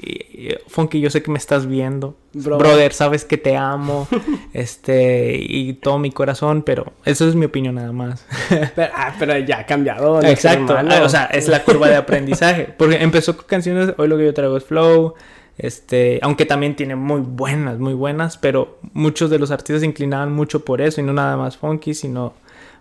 [0.67, 2.15] Funky, yo sé que me estás viendo.
[2.33, 2.57] Bro.
[2.57, 4.07] Brother, sabes que te amo.
[4.53, 8.25] este, y todo mi corazón, pero eso es mi opinión nada más.
[8.75, 10.21] Pero, ah, pero ya ha cambiado.
[10.21, 10.75] Exacto.
[10.77, 12.73] ah, O sea, es la curva de aprendizaje.
[12.77, 15.15] Porque empezó con canciones, hoy lo que yo traigo es flow.
[15.57, 20.33] Este, aunque también tiene muy buenas, muy buenas, pero muchos de los artistas se inclinaban
[20.33, 22.33] mucho por eso y no nada más funky, sino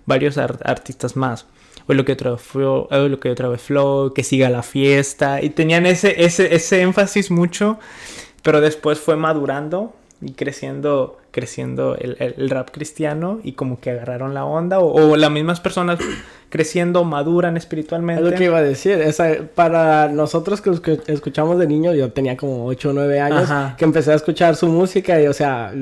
[0.06, 1.46] varios ar- artistas más.
[1.86, 4.48] Hoy lo que yo traigo es flow, lo que yo traigo es flow, que siga
[4.50, 7.78] la fiesta y tenían ese, ese, ese énfasis mucho,
[8.42, 13.90] pero después fue madurando y creciendo, creciendo el, el- el rap cristiano y como que
[13.90, 15.98] agarraron la onda o, o las mismas personas
[16.50, 18.22] creciendo maduran Es espiritualmente.
[18.22, 19.00] lo que iba a decir.
[19.00, 20.70] Esa, para nosotros que,
[21.08, 23.74] escuchamos de niño, yo tenía como 8 o 9 años, Ajá.
[23.76, 25.72] que empecé a escuchar su música y, o sea,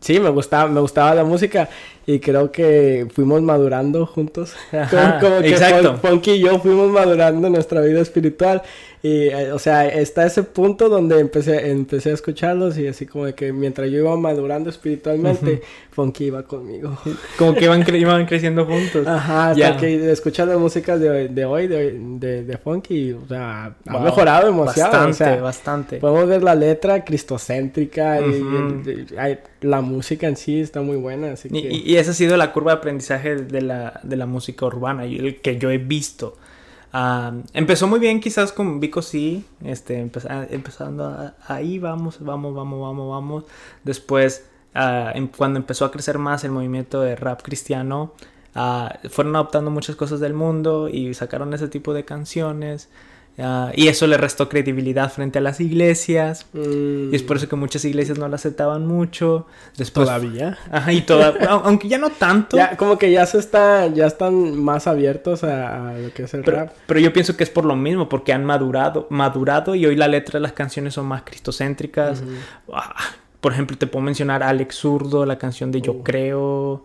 [0.00, 1.68] sí, me gustaba, me gustaba la música
[2.06, 4.54] y creo que fuimos madurando juntos.
[4.72, 8.62] Ajá, como, como que Funky y yo fuimos madurando nuestra vida espiritual
[9.06, 13.26] y, eh, o sea, está ese punto donde empecé, empecé a escucharlos y así como
[13.26, 16.96] de que mientras yo iba madurando espiritualmente, Funky iba conmigo.
[17.38, 19.06] Como que iban, cre- iban creciendo juntos.
[19.06, 19.76] Ajá, hasta Ya.
[19.76, 24.00] que escuchas la música de, de hoy, de, de, de Funky, o sea, ha Wow.
[24.02, 24.90] mejorado demasiado.
[24.92, 25.96] Bastante, o sea, bastante.
[25.98, 28.42] podemos ver la letra cristocéntrica y-
[29.60, 31.68] la música en sí está muy buena, así Y, que...
[31.74, 35.40] y- esa ha sido la curva de aprendizaje de la, de la música urbana, el
[35.40, 36.36] que yo he visto.
[36.92, 42.80] Ah, empezó muy bien quizás con Vico sí, este, empeza- empezando ahí vamos, vamos, vamos,
[42.80, 43.44] vamos, vamos.
[43.84, 48.12] Después, ah, em- cuando empezó a crecer más el movimiento de rap cristiano,
[48.54, 52.88] ah, fueron adoptando muchas cosas del mundo y sacaron ese tipo de canciones.
[53.38, 56.46] Ah, y eso le restó credibilidad frente a las iglesias.
[56.52, 59.46] Mm, Y es por eso que muchas iglesias no la aceptaban mucho.
[59.76, 60.58] Después Todavía.
[60.70, 62.56] Ajá, y toda, au- aunque ya no tanto.
[62.56, 66.34] Ya, como que ya se está, ya están más abiertos a, a lo que es
[66.34, 66.72] el pero, rap.
[66.86, 70.08] pero yo pienso que es por lo mismo, porque han madurado, madurado y hoy la
[70.08, 72.22] letra de las canciones son más cristocéntricas.
[72.72, 72.94] Ah,
[73.40, 76.02] Por ejemplo, te puedo mencionar Alex Zurdo, la canción de Yo Uh.
[76.02, 76.84] Creo,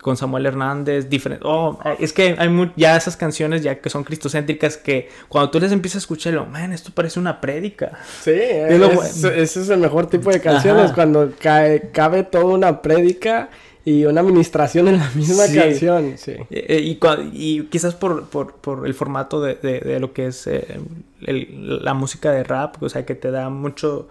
[0.00, 1.44] con Samuel Hernández, diferente.
[1.46, 5.72] Oh, es que hay ya esas canciones ya que son cristocéntricas que cuando tú les
[5.72, 7.98] empiezas a escucharlo, man, esto parece una prédica.
[8.22, 10.94] Sí, Es lo es- ese es el mejor tipo de canciones, Ajá.
[10.94, 13.50] cuando cae, cabe toda una prédica
[13.84, 15.56] y una administración en la misma Sí.
[15.56, 16.32] canción, sí.
[16.50, 16.98] Eh, eh,
[17.32, 20.78] y, quizás por, por, por el formato de, de- de lo que es eh,
[21.22, 24.08] el- la música de rap, o sea, que te da mucho,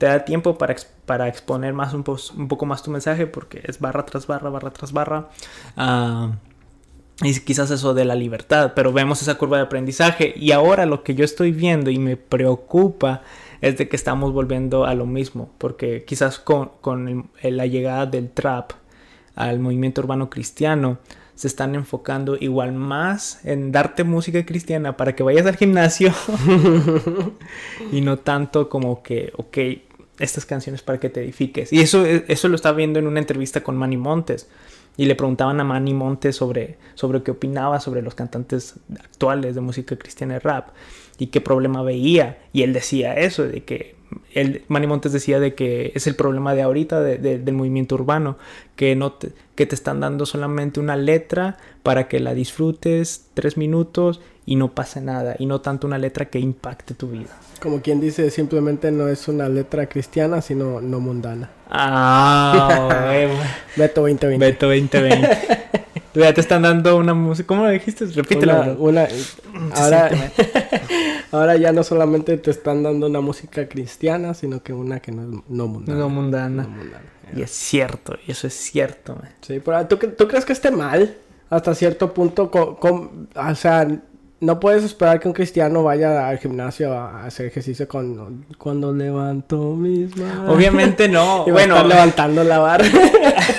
[0.00, 2.04] te da tiempo para, para exponer más un,
[2.38, 5.30] un poco más tu mensaje, porque es barra tras barra, barra tras barra.
[5.76, 6.32] Ah,
[7.22, 10.32] y quizás eso de la libertad, pero vemos esa curva de aprendizaje.
[10.36, 13.22] Y ahora lo que yo estoy viendo y me preocupa
[13.60, 18.06] es de que estamos volviendo a lo mismo, porque quizás con, con el- la llegada
[18.06, 18.72] del trap
[19.36, 20.98] al movimiento urbano cristiano,
[21.34, 26.12] se están enfocando igual más en darte música cristiana para que vayas al gimnasio
[27.92, 29.58] y no tanto como que, ok,
[30.20, 31.72] estas canciones para que te edifiques.
[31.72, 34.48] Y eso, eso lo estaba viendo en una entrevista con Manny Montes.
[34.96, 39.60] Y le preguntaban a Manny Montes sobre, sobre qué opinaba sobre los cantantes actuales de
[39.60, 40.68] música cristiana y rap
[41.18, 42.38] y qué problema veía.
[42.52, 43.94] Y él decía eso, de que
[44.34, 47.94] él, Manny Montes decía de que es el problema de ahorita de- de- del movimiento
[47.94, 48.36] urbano,
[48.76, 53.56] que, no te, que te están dando solamente una letra para que la disfrutes tres
[53.56, 54.20] minutos
[54.50, 57.30] y no pase nada, y no tanto una letra que impacte tu vida.
[57.62, 61.50] Como quien dice, simplemente no es una letra cristiana, sino no mundana.
[61.70, 63.28] Ah, güey.
[63.76, 64.44] Beto 2020.
[64.44, 65.28] Beto 2020.
[66.12, 67.46] Ya te están dando una música.
[67.46, 68.04] ¿Cómo lo dijiste?
[68.06, 68.74] Repítelo.
[68.80, 69.06] Una,
[69.54, 70.10] una- ahora,
[71.30, 75.22] ahora ya no solamente te están dando una música cristiana, sino que una que no
[75.22, 75.98] es no mundana.
[76.00, 76.62] No mundana.
[76.64, 77.02] No mundana.
[77.36, 79.14] Y es cierto, y eso es cierto.
[79.14, 79.28] man.
[79.42, 81.14] Sí, pero ¿tú, cre- ¿tú crees que esté mal?
[81.48, 83.86] Hasta cierto punto, co- com- o sea,
[84.40, 89.74] no puedes esperar que un cristiano vaya al gimnasio a, hacer ejercicio con cuando levanto
[89.74, 90.48] mis manos.
[90.48, 91.44] Obviamente no.
[91.46, 92.86] Y a bueno, estar levantando la barra.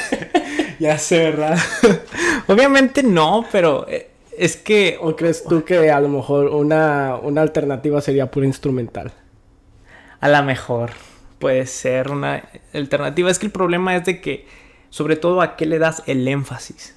[0.80, 1.58] ya sé, ¿verdad?
[2.48, 7.41] Obviamente no, pero eh, es que ¿O crees tú que a lo mejor una, una
[7.41, 9.13] alternativa sería pura instrumental?
[10.22, 10.91] a lo mejor
[11.39, 13.30] puede ser una alternativa.
[13.30, 14.48] Es que el problema es de que,
[14.89, 16.96] sobre todo, a qué le das el énfasis.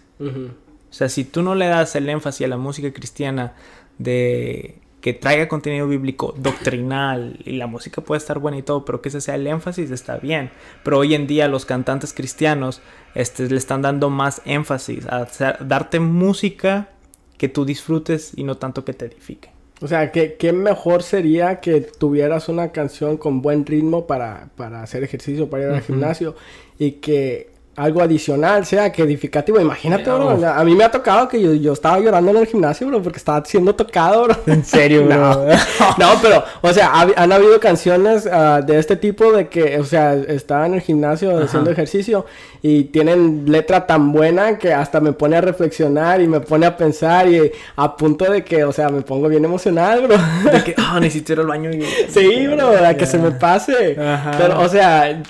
[0.94, 3.54] O sea, si tú no le das el énfasis a la música cristiana
[3.98, 9.02] de que traiga contenido bíblico doctrinal y la música puede estar buena y todo, pero
[9.02, 10.50] que ese sea el énfasis está bien.
[10.84, 12.80] Pero hoy en día los cantantes cristianos
[13.16, 16.90] este, le están dando más énfasis a hacer- darte música
[17.38, 19.50] que tú disfrutes y no tanto que te edifique.
[19.80, 24.80] O sea, ¿qué, qué mejor sería que tuvieras una canción con buen ritmo para, para
[24.84, 26.36] hacer ejercicio, para ir al gimnasio
[26.78, 29.60] y que algo adicional sea que edificativo.
[29.60, 30.30] Imagínate, bro.
[30.46, 33.18] A mí me ha tocado que yo, yo, estaba llorando en el gimnasio, bro, porque
[33.18, 34.36] estaba siendo tocado, bro.
[34.46, 35.46] En serio, bro.
[35.98, 40.14] no, pero, o sea, han habido canciones uh, de este tipo de que, o sea,
[40.14, 41.44] estaba en el gimnasio Ajá.
[41.44, 42.26] haciendo ejercicio
[42.62, 46.76] y tienen letra tan buena que hasta me pone a reflexionar y me pone a
[46.76, 50.16] pensar y a punto de que, o sea, me pongo bien emocional, bro.
[50.50, 51.82] De que, ah, oh, necesito ir al baño y...
[52.08, 54.00] Sí, bro, a que se me pase.
[54.00, 54.32] Ajá.
[54.38, 55.22] Pero, o sea,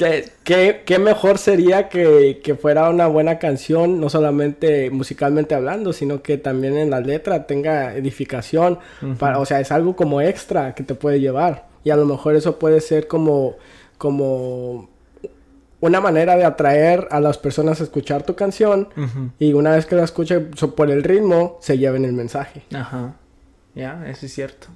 [0.44, 6.22] ¿qué, qué mejor sería que, que fuera una buena canción, no solamente musicalmente hablando, sino
[6.22, 8.78] que también en la letra tenga edificación.
[9.02, 9.16] Uh -huh.
[9.16, 11.66] para, o sea, es algo como extra que te puede llevar.
[11.84, 13.56] Y a lo mejor eso puede ser como,
[13.98, 14.88] como
[15.80, 18.88] una manera de atraer a las personas a escuchar tu canción.
[18.96, 19.30] Uh -huh.
[19.38, 22.62] Y una vez que la escuchen por el ritmo, se lleven el mensaje.
[22.72, 23.16] Ajá.
[23.74, 24.68] Ya, eso es cierto.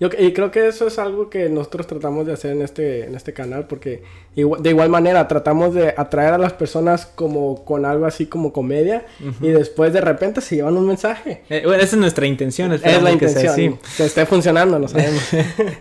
[0.00, 3.16] Yo, y creo que eso es algo que nosotros tratamos de hacer en este, en
[3.16, 4.02] este canal, porque
[4.36, 8.52] igual, de igual manera tratamos de atraer a las personas como con algo así como
[8.52, 9.34] comedia, uh -huh.
[9.40, 11.42] y después de repente se llevan un mensaje.
[11.50, 12.72] Eh, bueno, esa es nuestra intención.
[12.72, 13.54] Es la intención.
[13.54, 15.22] Que, sea, que esté funcionando, lo sabemos.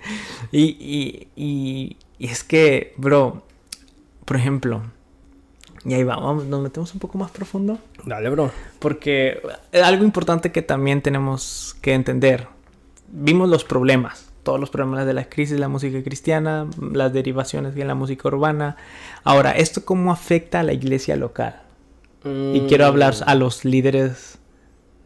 [0.52, 3.44] y, y, y, y es que, bro,
[4.26, 4.82] por ejemplo,
[5.86, 7.78] y ahí vamos, nos metemos un poco más profundo.
[8.04, 8.52] Dale, bro.
[8.80, 12.48] Porque algo importante que también tenemos que entender
[13.08, 17.86] vimos los problemas, todos los problemas de la crisis la música cristiana, las derivaciones de
[17.86, 18.78] la música urbana.
[19.24, 21.62] Ahora, ¿esto cómo afecta a la iglesia local?
[22.24, 22.56] Mm.
[22.56, 24.40] Y quiero hablar a los líderes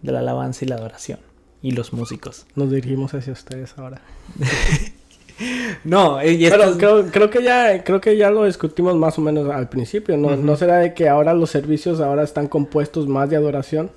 [0.02, 1.20] de la alabanza y la adoración
[1.62, 2.46] y los músicos.
[2.56, 4.02] Nos dirigimos hacia ustedes ahora.
[5.84, 9.50] no, y pero creo, creo, que ya creo que ya lo discutimos más o menos
[9.50, 10.30] al principio, ¿no?
[10.30, 10.40] Uh -huh.
[10.40, 13.92] ¿No será de que ahora los servicios ahora están compuestos más de adoración?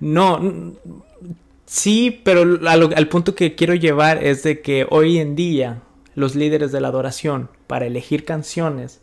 [0.00, 0.74] No,
[1.66, 5.82] Sí, pero al, punto que quiero llevar es de que hoy en día
[6.14, 9.00] los líderes de la adoración para elegir canciones,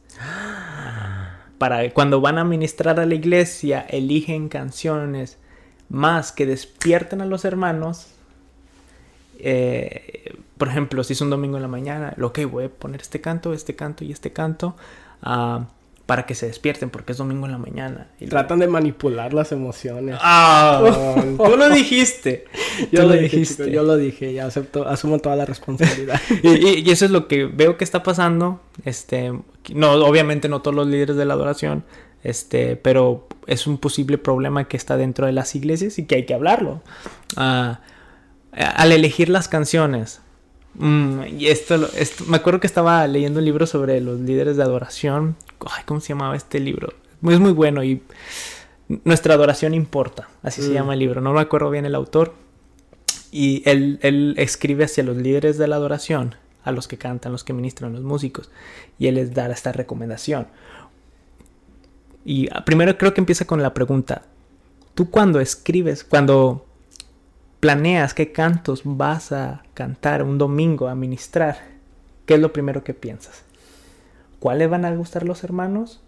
[1.58, 5.38] para cuando van a ministrar a la iglesia, eligen canciones
[5.90, 8.08] más que despierten a los hermanos.
[9.40, 13.02] Eh, por ejemplo, si es un domingo en la mañana, lo que voy a poner
[13.02, 14.78] este canto, este canto y este canto.
[15.22, 15.66] Uh,
[16.06, 18.08] para que se despierten porque es domingo en la mañana.
[18.20, 20.18] Y Tratan de manipular las emociones.
[20.20, 20.84] Ah,
[21.38, 22.46] tú lo dijiste.
[22.92, 23.64] yo, tú lo, dije, dijiste.
[23.64, 26.20] Chico, yo lo dije, ya acepto, asumo toda la responsabilidad.
[26.44, 28.62] y, y, y, eso es lo que veo que está pasando.
[28.84, 29.32] Este,
[29.74, 31.86] no, obviamente no todos los líderes de la adoración,
[32.24, 36.26] este, pero es un posible problema que está dentro de las iglesias y que hay
[36.26, 36.82] que hablarlo.
[37.38, 37.76] Uh,
[38.52, 40.22] al elegir las canciones,
[40.76, 44.64] Mm, y esto, esto, me acuerdo que estaba leyendo un libro sobre los líderes de
[44.64, 45.36] adoración.
[45.66, 46.94] Ay, ¿Cómo se llamaba este libro?
[47.28, 48.02] Es muy bueno y
[49.04, 50.30] nuestra adoración importa.
[50.42, 50.66] Así mm.
[50.66, 51.22] se llama el libro.
[51.22, 52.34] No me acuerdo bien el autor.
[53.32, 57.44] Y él, él escribe hacia los líderes de la adoración, a los que cantan, los
[57.44, 58.52] que ministran, los músicos.
[59.00, 60.48] Y él les da esta recomendación.
[62.26, 64.24] Y ah, primero creo que empieza con la pregunta.
[64.94, 66.66] Tú cuando escribes, cuando
[67.64, 71.60] planeas qué cantos vas a cantar un domingo a ministrar,
[72.26, 73.44] ¿qué es lo primero que piensas?
[74.42, 76.02] ¿Cuáles van a gustar los hermanos?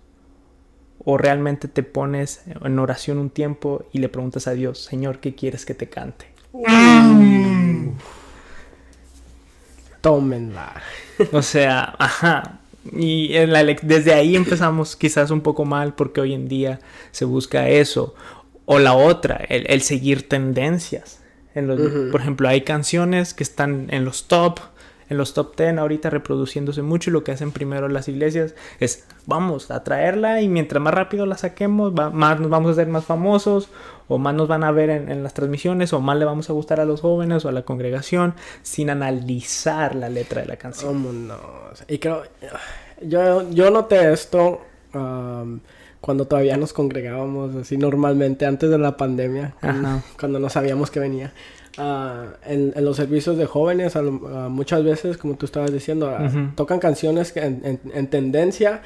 [1.05, 5.33] ¿O realmente te pones en oración un tiempo y le preguntas a Dios, Señor, ¿qué
[5.33, 6.25] quieres que te cante?
[6.51, 7.91] Mm.
[10.01, 10.73] Tómenla.
[11.31, 12.59] O sea, ajá.
[12.91, 17.69] Y la, desde ahí empezamos quizás un poco mal porque hoy en día se busca
[17.69, 18.13] eso.
[18.65, 21.21] O la otra, el, el seguir tendencias.
[21.55, 22.11] En los, uh -huh.
[22.11, 24.59] Por ejemplo, hay canciones que están en los top,
[25.09, 29.05] en los top 10 ahorita reproduciéndose mucho y lo que hacen primero las iglesias es
[29.25, 32.87] vamos a traerla y mientras más rápido la saquemos, va, más nos vamos a hacer
[32.87, 33.69] más famosos
[34.07, 36.53] o más nos van a ver en, en, las transmisiones o más le vamos a
[36.53, 40.93] gustar a los jóvenes o a la congregación sin analizar la letra de la canción.
[40.93, 41.39] ¿Cómo no?
[41.87, 42.23] Y creo,
[43.01, 44.61] yo, yo noté esto
[44.93, 45.59] um,
[46.05, 50.99] cuando todavía nos congregábamos así normalmente antes de la pandemia, cuando, cuando no sabíamos que
[50.99, 51.33] venía.
[51.79, 54.01] Uh, en, en, los servicios de jóvenes, uh,
[54.51, 56.53] muchas veces, como tú estabas diciendo, uh -huh.
[56.53, 58.83] tocan canciones que en, en, en, tendencia.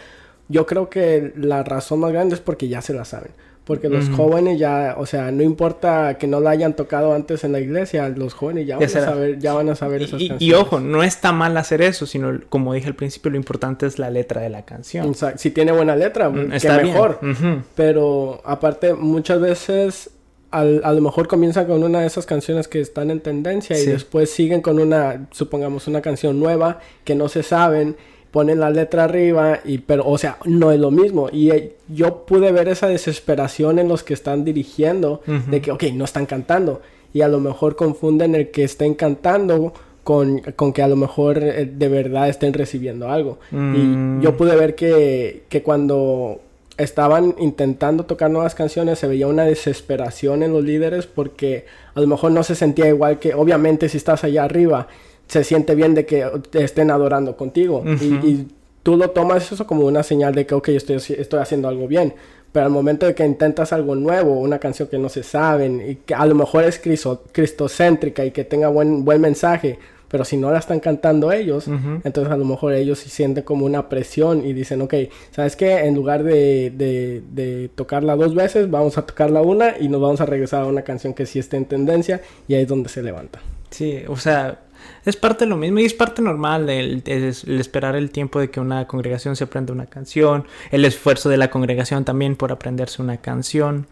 [0.47, 3.32] Yo creo que la razón más grande es porque ya se la saben.
[3.69, 7.51] Porque los jóvenes ya, o sea, no importa que no la hayan tocado antes en
[7.51, 10.29] la iglesia, los jóvenes ya, ya van, a saber, ya van a saber esas y,
[10.29, 10.41] canciones.
[10.41, 13.99] Y ojo, no está mal hacer eso, sino como dije al principio, lo importante es
[13.99, 15.08] la letra de la canción.
[15.08, 17.19] O sea, si tiene buena letra, mm, está mejor.
[17.21, 17.62] Uh -huh.
[17.75, 20.09] Pero aparte, muchas veces
[20.49, 23.86] al, a lo mejor comienzan con una de esas canciones que están en tendencia y
[23.86, 27.97] después siguen con una, supongamos, una canción nueva que no se saben
[28.32, 32.25] ponen la letra arriba y pero o sea no es lo mismo y eh, yo
[32.25, 35.45] pude ver esa desesperación en los que están dirigiendo uh -huh.
[35.45, 36.82] de que ok no están cantando
[37.13, 39.73] y a lo mejor confunden el que estén cantando
[40.03, 43.39] con, con que a lo mejor eh, de verdad estén recibiendo algo.
[43.51, 44.19] Mm.
[44.19, 46.41] Y yo pude ver que, que cuando
[46.77, 52.07] estaban intentando tocar nuevas canciones se veía una desesperación en los líderes porque a lo
[52.07, 54.88] mejor no se sentía igual que obviamente si estás allá arriba
[55.30, 58.27] se siente bien de que estén adorando contigo y, Ujú.
[58.27, 58.47] y
[58.84, 62.13] tú lo tomas eso como una señal de que ok estoy, estoy haciendo algo bien
[62.51, 65.95] pero al momento de que intentas algo nuevo una canción que no se saben y
[65.97, 69.77] que a lo mejor es cristo- cristocéntrica y que tenga buen buen mensaje
[70.07, 71.67] pero si no la están cantando ellos
[72.03, 74.95] entonces a lo mejor ellos sí sienten como una presión y dicen, ok,
[75.30, 75.82] ¿sabes qué?
[75.86, 80.19] En lugar de, de, de tocarla dos veces, vamos a tocarla una y nos vamos
[80.19, 83.03] a regresar a una canción que sí esté en tendencia y ahí es donde se
[83.03, 83.39] levanta.
[83.69, 84.57] Sí, o sea,
[85.06, 88.40] es parte de lo mismo y es parte normal el, el- el esperar el tiempo
[88.40, 92.52] de que una congregación se aprenda una canción, el esfuerzo de la congregación también por
[92.52, 93.88] aprenderse una canción.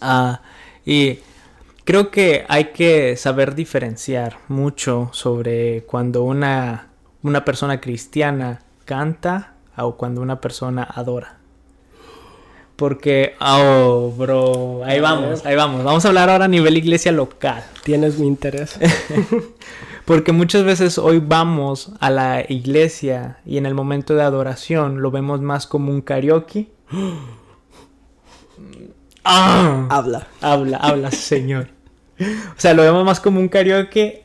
[0.00, 0.42] Ah,
[0.86, 1.18] y
[1.84, 6.88] creo que hay que saber diferenciar mucho sobre cuando una,
[7.22, 11.36] una persona cristiana canta o cuando una persona adora.
[12.76, 15.82] Porque, oh, bro, ahí vamos, ahí vamos.
[15.82, 17.64] Vamos a hablar ahora a nivel iglesia local.
[17.82, 18.78] Tienes mi interés.
[20.08, 25.10] Porque muchas veces hoy vamos a la iglesia y en el momento de adoración lo
[25.10, 26.68] vemos más como un karaoke.
[29.22, 29.86] ¡Ah!
[29.90, 30.26] Habla.
[30.40, 31.68] Habla, habla, Señor.
[32.18, 34.22] O sea, lo vemos más como un karaoke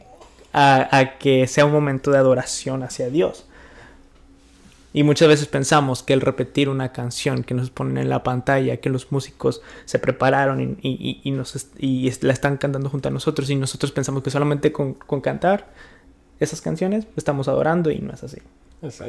[0.53, 3.45] a, a que sea un momento de adoración hacia Dios.
[4.93, 8.77] Y muchas veces pensamos que el repetir una canción que nos ponen en la pantalla,
[8.77, 13.11] que los músicos se prepararon y, y- y nos y la están cantando junto a
[13.11, 15.67] nosotros y nosotros pensamos que solamente con, con cantar
[16.39, 18.37] esas canciones estamos adorando y no es así.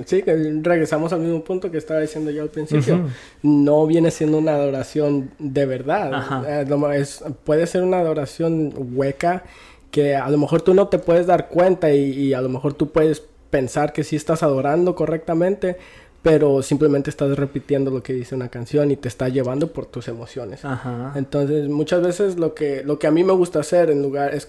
[0.06, 0.22] Sí,
[0.62, 2.94] regresamos al mismo punto que estaba diciendo yo al principio.
[2.94, 3.08] Ujú.
[3.42, 6.44] No viene siendo una adoración de verdad.
[6.48, 9.42] Eh, es- puede ser una adoración hueca
[9.90, 12.74] que a lo mejor tú no te puedes dar cuenta y, y a lo mejor
[12.74, 13.22] tú puedes
[13.54, 15.76] pensar que sí estás adorando correctamente,
[16.22, 20.08] pero simplemente estás repitiendo lo que dice una canción y te está llevando por tus
[20.08, 20.64] emociones.
[20.64, 21.12] Ajá.
[21.14, 24.48] Entonces, muchas veces lo que, lo que a mí me gusta hacer en lugar es,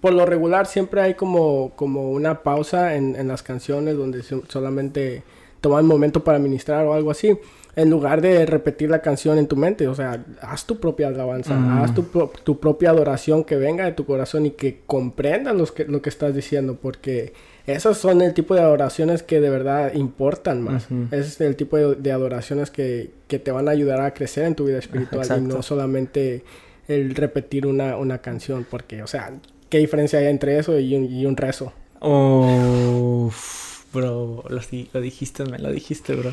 [0.00, 4.42] por lo regular siempre hay como, como una pausa en, en las canciones donde so-
[4.48, 5.22] solamente
[5.60, 7.38] toman momento para ministrar o algo así.
[7.76, 11.54] En lugar de repetir la canción en tu mente, o sea, haz tu propia alabanza,
[11.54, 11.82] Mm.
[11.82, 15.70] haz tu, pro- tu propia adoración que venga de tu corazón y que comprendan los
[15.70, 17.32] que, lo que estás diciendo, porque
[17.66, 20.86] esos son el tipo de adoraciones que de verdad importan más.
[21.10, 24.44] Ese es el tipo de, de adoraciones que, que te van a ayudar a crecer
[24.44, 26.44] en tu vida espiritual y no solamente
[26.88, 29.32] el repetir una, una canción, porque, o sea,
[29.68, 31.72] ¿qué diferencia hay entre eso y un, y un rezo?
[32.00, 36.32] Uf, bro, lo, di- lo dijiste, me lo dijiste, bro.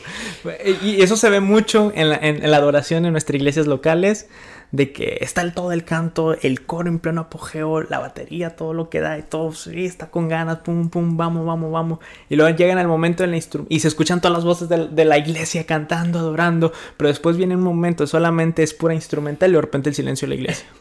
[0.83, 4.27] Y eso se ve mucho en la, en- en la adoración en nuestras iglesias locales,
[4.71, 8.73] de que está el, todo el canto, el coro en pleno apogeo, la batería, todo
[8.73, 11.99] lo que da, y todo sí, está con ganas, pum, pum, vamos, vamos, vamos.
[12.29, 14.87] Y luego llegan al momento en la instru- y se escuchan todas las voces de,
[14.87, 19.53] de la iglesia cantando, adorando, pero después viene un momento, solamente es pura instrumental y
[19.53, 20.65] de repente el silencio de la iglesia.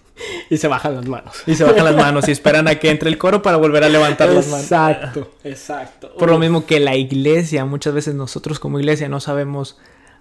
[0.49, 1.43] Y se bajan las manos.
[1.47, 3.91] Y se bajan las manos y esperan a que entre el coro para volver a
[3.91, 4.63] levantar las manos.
[4.63, 6.15] Exacto, exacto.
[6.19, 9.77] Por lo mismo que la iglesia, muchas veces nosotros como iglesia no sabemos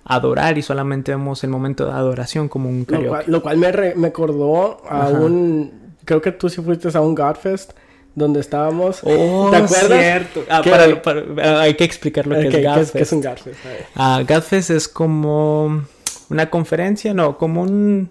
[0.05, 3.07] adorar y solamente vemos el momento de adoración como un Lo karaoke.
[3.09, 5.19] cual, lo cual me, re- me acordó a Ajá.
[5.19, 5.71] un...
[6.05, 7.71] Creo que tú sí fuiste a un Godfest
[8.13, 8.99] donde estábamos.
[9.03, 9.99] Oh, ¿Te acuerdas?
[9.99, 10.43] cierto.
[10.49, 12.93] Ah, Que- para- para- hay que explicar lo que es ¿qué Godfest.
[12.95, 13.57] ¿Qué es un Godfest?
[13.95, 15.81] Ah, Godfest es como
[16.29, 18.09] una conferencia, no, como un...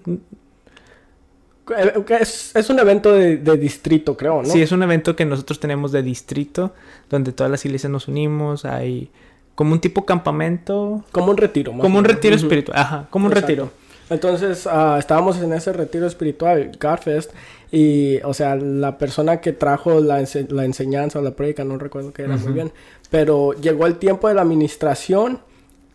[1.79, 4.49] Eh, Es, es un evento de, de distrito, creo, ¿no?
[4.49, 6.75] Sí, es un evento que nosotros tenemos de distrito,
[7.09, 9.11] donde todas las iglesias nos unimos, hay
[9.55, 11.73] como un tipo campamento, Como un retiro.
[11.73, 13.47] más como un retiro espiritual, ajá, como un Exacto.
[13.49, 13.71] retiro.
[14.11, 17.33] Entonces ah, estábamos en ese retiro espiritual, Godfest,
[17.73, 21.79] y o sea, la persona que trajo la, ense- la enseñanza o la prédica, no
[21.79, 22.53] recuerdo qué era muy Ujú.
[22.53, 22.73] bien,
[23.11, 25.41] pero llegó el tiempo de la administración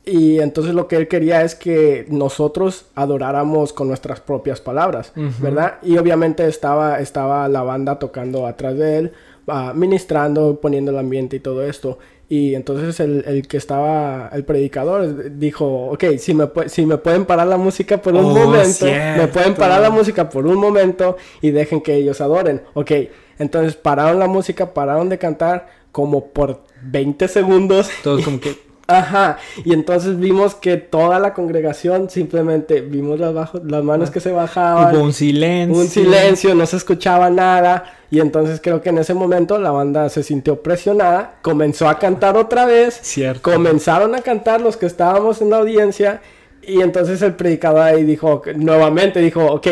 [0.06, 5.28] y entonces lo que él quería es que nosotros adoráramos con nuestras propias palabras, Ujú.
[5.40, 5.76] ¿verdad?
[5.84, 9.12] Y obviamente estaba, estaba la banda tocando atrás de él,
[9.48, 12.00] ah, ministrando, poniendo el ambiente y todo esto.
[12.32, 17.26] Y entonces el, el que estaba, el predicador, dijo, ok, si me, si me pueden
[17.26, 21.18] parar la música por un Oh, momento, me pueden parar la música por un momento
[21.42, 22.62] y dejen que ellos adoren.
[22.76, 22.92] Ok,
[23.40, 27.90] entonces pararon la música, pararon de cantar como por 20 segundos.
[28.04, 28.56] Todos como que...
[28.90, 34.20] Ajá, y entonces vimos que toda la congregación simplemente vimos las, bajo- las manos que
[34.20, 34.96] se bajaban.
[34.96, 35.80] Hubo un silencio.
[35.80, 37.84] Un silencio, no se escuchaba nada.
[38.12, 42.36] Y entonces creo que en ese momento la banda se sintió presionada, comenzó a cantar
[42.38, 43.00] otra vez.
[43.04, 43.52] Cierto.
[43.52, 46.22] Comenzaron a cantar los que estábamos en la audiencia.
[46.64, 49.68] Y entonces el predicador ahí dijo, nuevamente dijo, ok,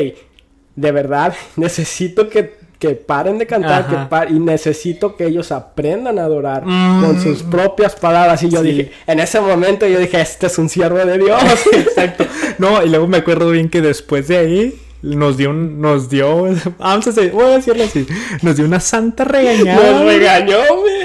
[0.75, 4.09] de verdad necesito que que paren de cantar que Ajá.
[4.09, 7.01] pa- y necesito que ellos aprendan a adorar Mm.
[7.03, 8.43] con sus propias palabras.
[8.43, 8.67] Y yo Sí.
[8.69, 11.41] dije, en ese momento yo dije, este es un siervo de Dios.
[11.73, 12.25] Exacto.
[12.59, 16.43] No, y luego me acuerdo bien que después de ahí nos dio un, nos dio,
[16.79, 18.05] vamos a decir, voy a decirlo así,
[18.41, 19.91] nos dio una santa regañada.
[19.91, 20.97] Nos regañó, güey.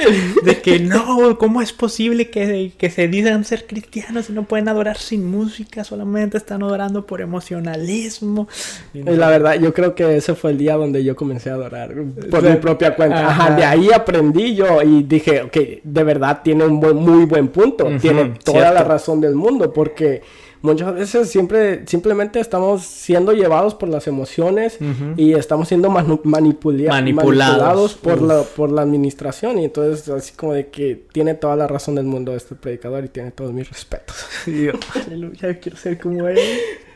[0.42, 4.68] De que no, ¿cómo es posible que, que se digan ser cristianos y no pueden
[4.68, 5.84] adorar sin música?
[5.84, 8.48] Solamente están adorando por emocionalismo.
[8.94, 11.94] Y la verdad, yo creo que ese fue el día donde yo comencé a adorar
[12.30, 13.28] por mi propia cuenta.
[13.28, 13.56] Ajá, Ajá.
[13.56, 17.84] de ahí aprendí yo y dije, ok, de verdad tiene un buen- muy buen punto,
[18.00, 18.74] tiene toda cierto.
[18.74, 20.22] la razón del mundo, porque
[20.62, 24.78] muchas veces siempre, simplemente estamos siendo llevados por las emociones
[25.16, 26.90] y estamos siendo manu- Manipulados.
[26.90, 28.28] manipulados por Uf.
[28.28, 32.04] la, por la administración y entonces así como de que tiene toda la razón del
[32.06, 34.16] mundo este predicador y tiene todos mis respetos.
[34.46, 34.72] Y yo,
[35.06, 36.38] aleluya, yo quiero ser como él.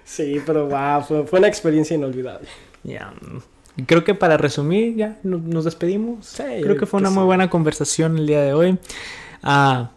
[0.04, 2.46] Sí, pero va, fue, fue una experiencia inolvidable.
[2.84, 3.12] Ya.
[3.86, 6.24] Creo que para resumir, ya no- nos despedimos.
[6.26, 7.14] Sí, creo que fue una sí.
[7.16, 8.78] muy buena conversación el día de hoy.
[9.42, 9.90] Ah,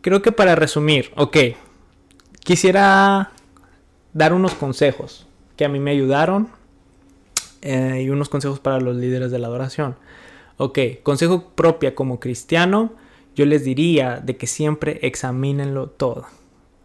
[0.00, 1.36] creo que para resumir, ok,
[2.44, 3.30] quisiera
[4.12, 5.26] dar unos consejos
[5.56, 6.48] que a mí me ayudaron
[7.62, 9.96] eh, y unos consejos para los líderes de la adoración.
[10.56, 12.92] Ok, consejo propia como cristiano,
[13.34, 16.26] yo les diría de que siempre examínenlo todo.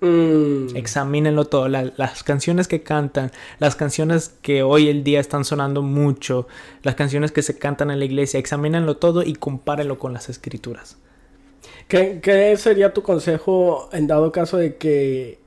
[0.01, 0.75] Mm.
[0.75, 1.67] Examínenlo todo.
[1.67, 6.47] La- las canciones que cantan, las canciones que hoy el día están sonando mucho,
[6.83, 10.97] las canciones que se cantan en la iglesia, examínenlo todo y compárenlo con las escrituras.
[11.87, 15.39] ¿Qué, qué sería tu consejo en dado caso de que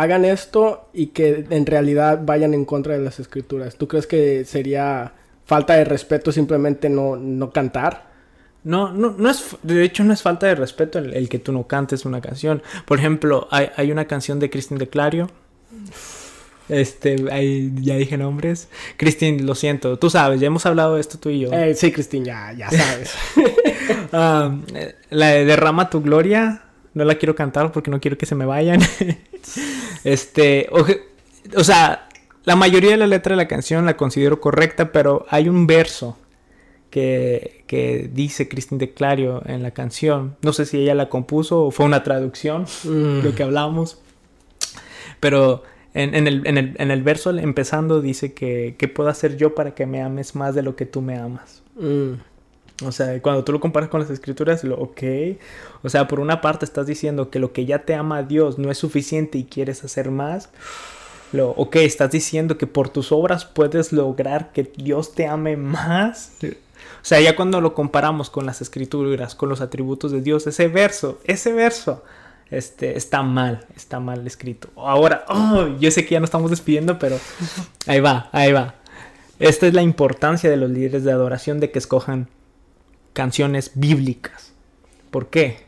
[0.00, 3.76] hagan esto y que en realidad vayan en contra de las escrituras?
[3.76, 5.12] ¿Tú crees que sería
[5.44, 8.06] falta de respeto simplemente no, no cantar?
[8.64, 11.52] No, no, no es, de hecho no es falta de respeto el, el que tú
[11.52, 12.62] no cantes una canción.
[12.84, 15.30] Por ejemplo, hay, hay una canción de Cristin de Clario.
[16.68, 18.68] Este, ahí ya dije nombres.
[18.96, 21.52] Cristin, lo siento, tú sabes, ya hemos hablado de esto tú y yo.
[21.52, 23.14] Eh, sí, Cristín, ya, ya sabes.
[24.72, 26.65] Eh, la de Derrama tu gloria,
[26.96, 28.80] no la quiero cantar porque no quiero que se me vayan.
[30.04, 31.02] este, oje-
[31.56, 32.08] o, sea,
[32.44, 36.16] la mayoría de la letra de la canción la considero correcta, pero hay un verso
[36.90, 40.36] que, que dice Cristin de Clario en la canción.
[40.42, 43.20] No sé si ella la compuso o fue una traducción, Mm.
[43.24, 43.98] lo que hablamos.
[45.20, 45.62] Pero
[45.94, 49.54] en, en el, en, el, en el verso empezando dice que, ¿qué puedo hacer yo
[49.54, 51.62] para que me ames más de lo que tú me amas?
[51.78, 52.12] Mm.
[52.84, 55.02] O sea, cuando tú lo comparas con las escrituras, lo ok.
[55.82, 58.70] O sea, por una parte estás diciendo que lo que ya te ama Dios no
[58.70, 60.50] es suficiente y quieres hacer más.
[61.32, 66.32] Lo ok, estás diciendo que por tus obras puedes lograr que Dios te ame más.
[66.42, 66.48] O
[67.02, 71.18] sea, ya cuando lo comparamos con las escrituras, con los atributos de Dios, ese verso,
[71.24, 72.04] ese verso,
[72.50, 74.68] este, está mal, está mal escrito.
[74.76, 77.18] Ahora, oh, yo sé que ya nos estamos despidiendo, pero
[77.86, 78.74] ahí va, ahí va.
[79.38, 82.28] Esta es la importancia de los líderes de adoración de que escojan
[83.16, 84.52] canciones bíblicas.
[85.10, 85.64] ¿Por qué?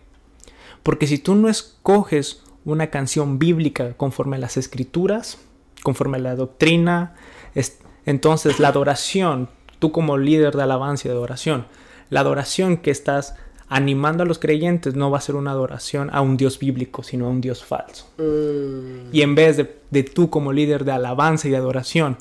[0.82, 5.38] Porque si tú no escoges una canción bíblica conforme a las escrituras,
[5.82, 7.14] conforme a la doctrina,
[7.55, 11.66] es- entonces la adoración, tú como líder de alabanza y de adoración,
[12.11, 13.34] la adoración que estás
[13.70, 17.26] animando a los creyentes no va a ser una adoración a un Dios bíblico, sino
[17.26, 18.07] a un Dios falso.
[18.18, 19.09] Mm.
[19.14, 22.18] Y en vez de, de tú como líder de alabanza y de adoración,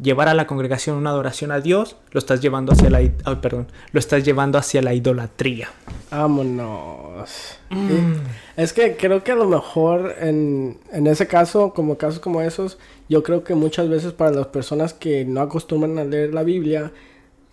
[0.00, 3.00] llevar a la congregación una adoración a Dios, lo estás llevando hacia la,
[3.40, 5.68] perdón, lo estás llevando hacia la idolatría.
[6.10, 7.58] Vámonos.
[7.70, 12.40] Y Es que creo que a lo mejor en, en ese caso, como casos como
[12.42, 12.78] esos,
[13.08, 16.92] yo creo que muchas veces para las personas que no acostumbran a leer la Biblia,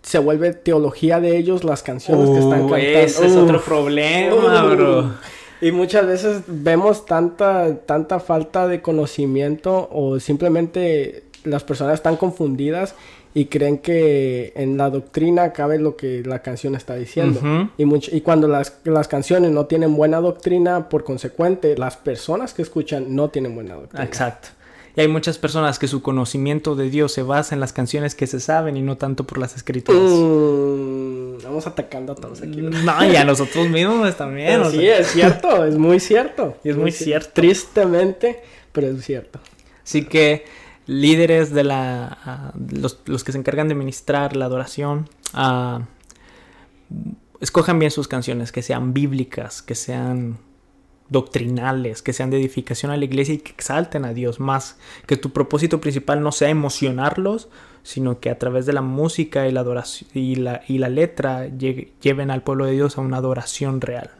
[0.02, 2.74] se vuelve teología de ellos las canciones que están cantando.
[2.76, 4.76] Uh, ese es otro problema, Uh.
[4.76, 5.14] bro.
[5.60, 12.94] Y muchas veces vemos tanta, tanta falta de conocimiento o simplemente las personas están confundidas
[13.34, 17.40] y creen que en la doctrina cabe lo que la canción está diciendo.
[17.78, 22.54] Y, much- y cuando las, las canciones no tienen buena doctrina, por consecuente, las personas
[22.54, 24.04] que escuchan no tienen buena doctrina.
[24.04, 24.48] Exacto.
[24.96, 28.28] Y hay muchas personas que su conocimiento de Dios se basa en las canciones que
[28.28, 30.00] se saben y no tanto por las escrituras.
[30.00, 32.60] Mm, vamos atacando a todos aquí.
[32.60, 32.80] ¿verdad?
[32.84, 34.64] No, y a nosotros mismos también.
[34.70, 34.98] sí, sea.
[34.98, 36.56] es cierto, es muy cierto.
[36.64, 37.30] Y es muy ci- cierto.
[37.32, 38.40] Tristemente,
[38.72, 39.40] pero es cierto.
[39.82, 40.44] Así que
[40.86, 45.82] líderes de la ah, los, que se encargan de ministrar la adoración ah,
[47.40, 50.38] escojan bien sus canciones que sean bíblicas que sean
[51.08, 54.78] doctrinales que sean de edificación a la iglesia y que exalten a Dios más.
[55.06, 57.48] Que tu propósito principal no sea emocionarlos
[57.82, 61.46] sino que a través de la música y la adoración y la, y la letra
[61.46, 64.10] lleven al pueblo de Dios a una adoración real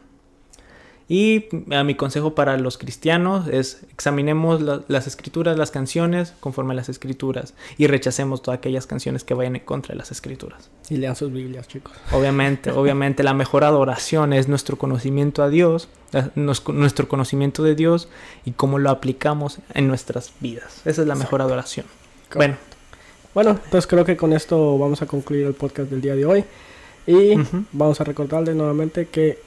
[1.07, 6.73] Y a mi consejo para los cristianos es examinemos la- las escrituras, las canciones conforme
[6.73, 10.71] a las escrituras y rechacemos todas aquellas canciones que vayan en contra de las escrituras.
[10.89, 11.93] Y lean sus Biblias, chicos.
[12.11, 17.75] Obviamente, obviamente la mejor adoración es nuestro conocimiento a Dios, eh, nos- nuestro conocimiento de
[17.75, 18.07] Dios
[18.43, 20.81] y cómo lo aplicamos en nuestras vidas.
[20.85, 21.85] Esa es la mejor adoración.
[22.33, 22.55] Bueno,
[23.35, 26.45] Bueno, entonces creo que con esto vamos a concluir el podcast del día de hoy.
[27.05, 27.33] Y
[27.73, 29.39] vamos a recordarles nuevamente que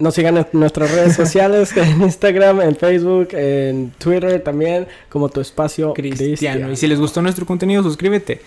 [0.00, 5.40] nos sigan en nuestras redes sociales, en Instagram, en Facebook, en Twitter también, como tu
[5.40, 6.28] espacio cristiano.
[6.30, 6.72] cristiano.
[6.72, 8.40] Y si les gustó nuestro contenido, suscríbete.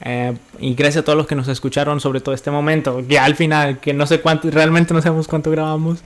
[0.00, 3.00] Eh, y gracias a todos los que nos escucharon sobre todo este momento.
[3.08, 5.98] Ya al final, que no sé cuánto, realmente no sabemos cuánto grabamos.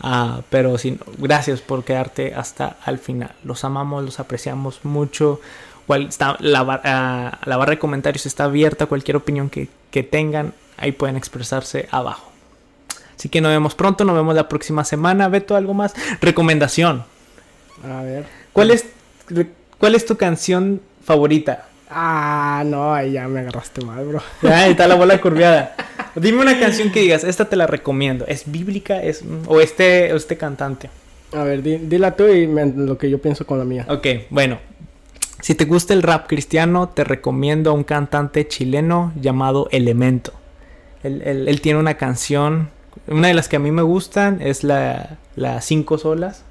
[0.00, 3.32] ah, pero sí, gracias por quedarte hasta al final.
[3.44, 5.40] Los amamos, los apreciamos mucho.
[5.86, 8.84] Cual- está, la, bar- ah, la barra de comentarios está abierta.
[8.84, 12.27] Cualquier opinión que, que tengan, ahí pueden expresarse abajo.
[13.18, 15.28] Así que nos vemos pronto, nos vemos la próxima semana.
[15.28, 15.92] Beto, algo más.
[16.20, 17.04] Recomendación.
[17.84, 18.24] A ver.
[18.52, 18.86] ¿Cuál es,
[19.78, 21.66] ¿Cuál es tu canción favorita?
[21.90, 24.22] Ah, no, ahí ya me agarraste mal, bro.
[24.42, 25.74] Ahí está la bola curviada.
[26.14, 28.24] Dime una canción que digas, esta te la recomiendo.
[28.26, 29.02] ¿Es bíblica?
[29.02, 30.90] ¿Es, o, este, o este cantante?
[31.32, 33.84] A ver, di- dila tú y me- lo que yo pienso con la mía.
[33.88, 34.58] Ok, bueno.
[35.40, 40.32] Si te gusta el rap cristiano, te recomiendo a un cantante chileno llamado Elemento.
[41.02, 42.70] Él, él- él tiene una canción,
[43.10, 46.44] una de las que a mí me gustan es la, la Cinco Solas,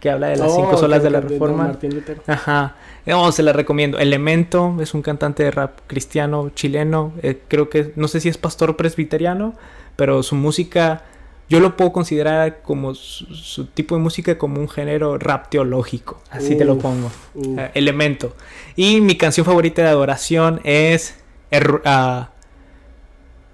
[0.00, 1.64] que habla de las Oh, cinco solas de la reforma.
[1.64, 2.22] Martín Lutero.
[2.26, 2.74] Ajá,
[3.04, 3.98] no, se la recomiendo.
[3.98, 7.12] Elemento es un cantante de rap cristiano chileno.
[7.22, 9.54] eh, creo que, no sé si es pastor presbiteriano,
[9.96, 11.02] pero su música,
[11.50, 16.22] yo lo puedo considerar como su, su tipo de música como un género rap teológico.
[16.30, 17.10] Así te lo pongo.
[17.58, 18.34] Eh, Elemento.
[18.76, 21.16] Y mi canción favorita de adoración es.
[21.50, 22.30] Er- ah,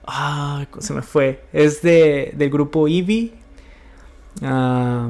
[0.07, 1.43] ah, se me fue.
[1.53, 3.33] Es de, del grupo Eevee.
[4.43, 5.09] Ah,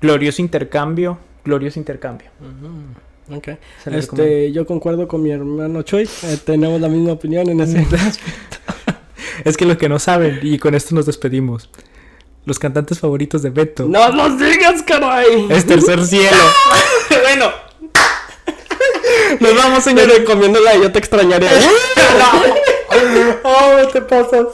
[0.00, 1.18] Glorioso Intercambio.
[1.44, 2.28] Glorioso Intercambio.
[2.40, 3.44] Ujú, Ok.
[3.82, 4.22] Se la recomiendo.
[4.34, 6.04] Este, yo concuerdo con mi hermano Choi.
[6.24, 7.86] eh, tenemos la misma opinión en ese
[9.44, 11.70] Es que los que no saben, y con esto nos despedimos.
[12.46, 13.86] Los cantantes favoritos de Beto.
[13.86, 15.46] ¡No los digas, caray!
[15.50, 16.36] Es Tercer Cielo.
[17.22, 17.50] bueno.
[19.40, 20.18] Nos vamos, Te señores.
[20.18, 21.46] recomiendo la de Yo te extrañaré.
[23.44, 24.46] oh, te pasas.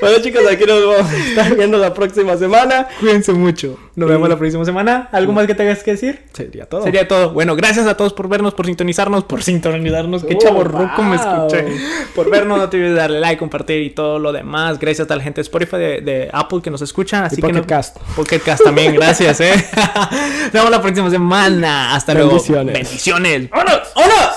[0.00, 2.88] bueno, chicos, aquí nos vamos a estar viendo la próxima semana.
[3.00, 3.78] Cuídense mucho.
[3.94, 5.08] Nos vemos la próxima semana.
[5.12, 6.22] ¿Algo más que tengas que decir?
[6.34, 6.82] Sería todo.
[6.84, 7.30] Sería todo.
[7.32, 10.22] Bueno, gracias a todos por vernos, por sintonizarnos, por sintonizarnos.
[10.24, 11.46] Qué Oh, chavo ruco me wow.
[11.46, 11.64] escuché.
[12.14, 14.78] Por vernos, no te olvides de darle like, compartir y todo lo demás.
[14.78, 17.24] Gracias a la gente de Spotify, de, de Apple que nos escucha.
[17.24, 17.96] Así Y que no- Pocket Cast.
[18.16, 19.52] Pocket Cast también, gracias, eh.
[20.44, 21.94] Nos vemos la próxima semana.
[21.94, 22.30] Hasta luego.
[22.32, 22.74] Bendiciones.
[22.74, 23.50] Bendiciones.
[23.50, 23.80] ¡Vámonos!
[23.94, 24.35] ¡Vámonos!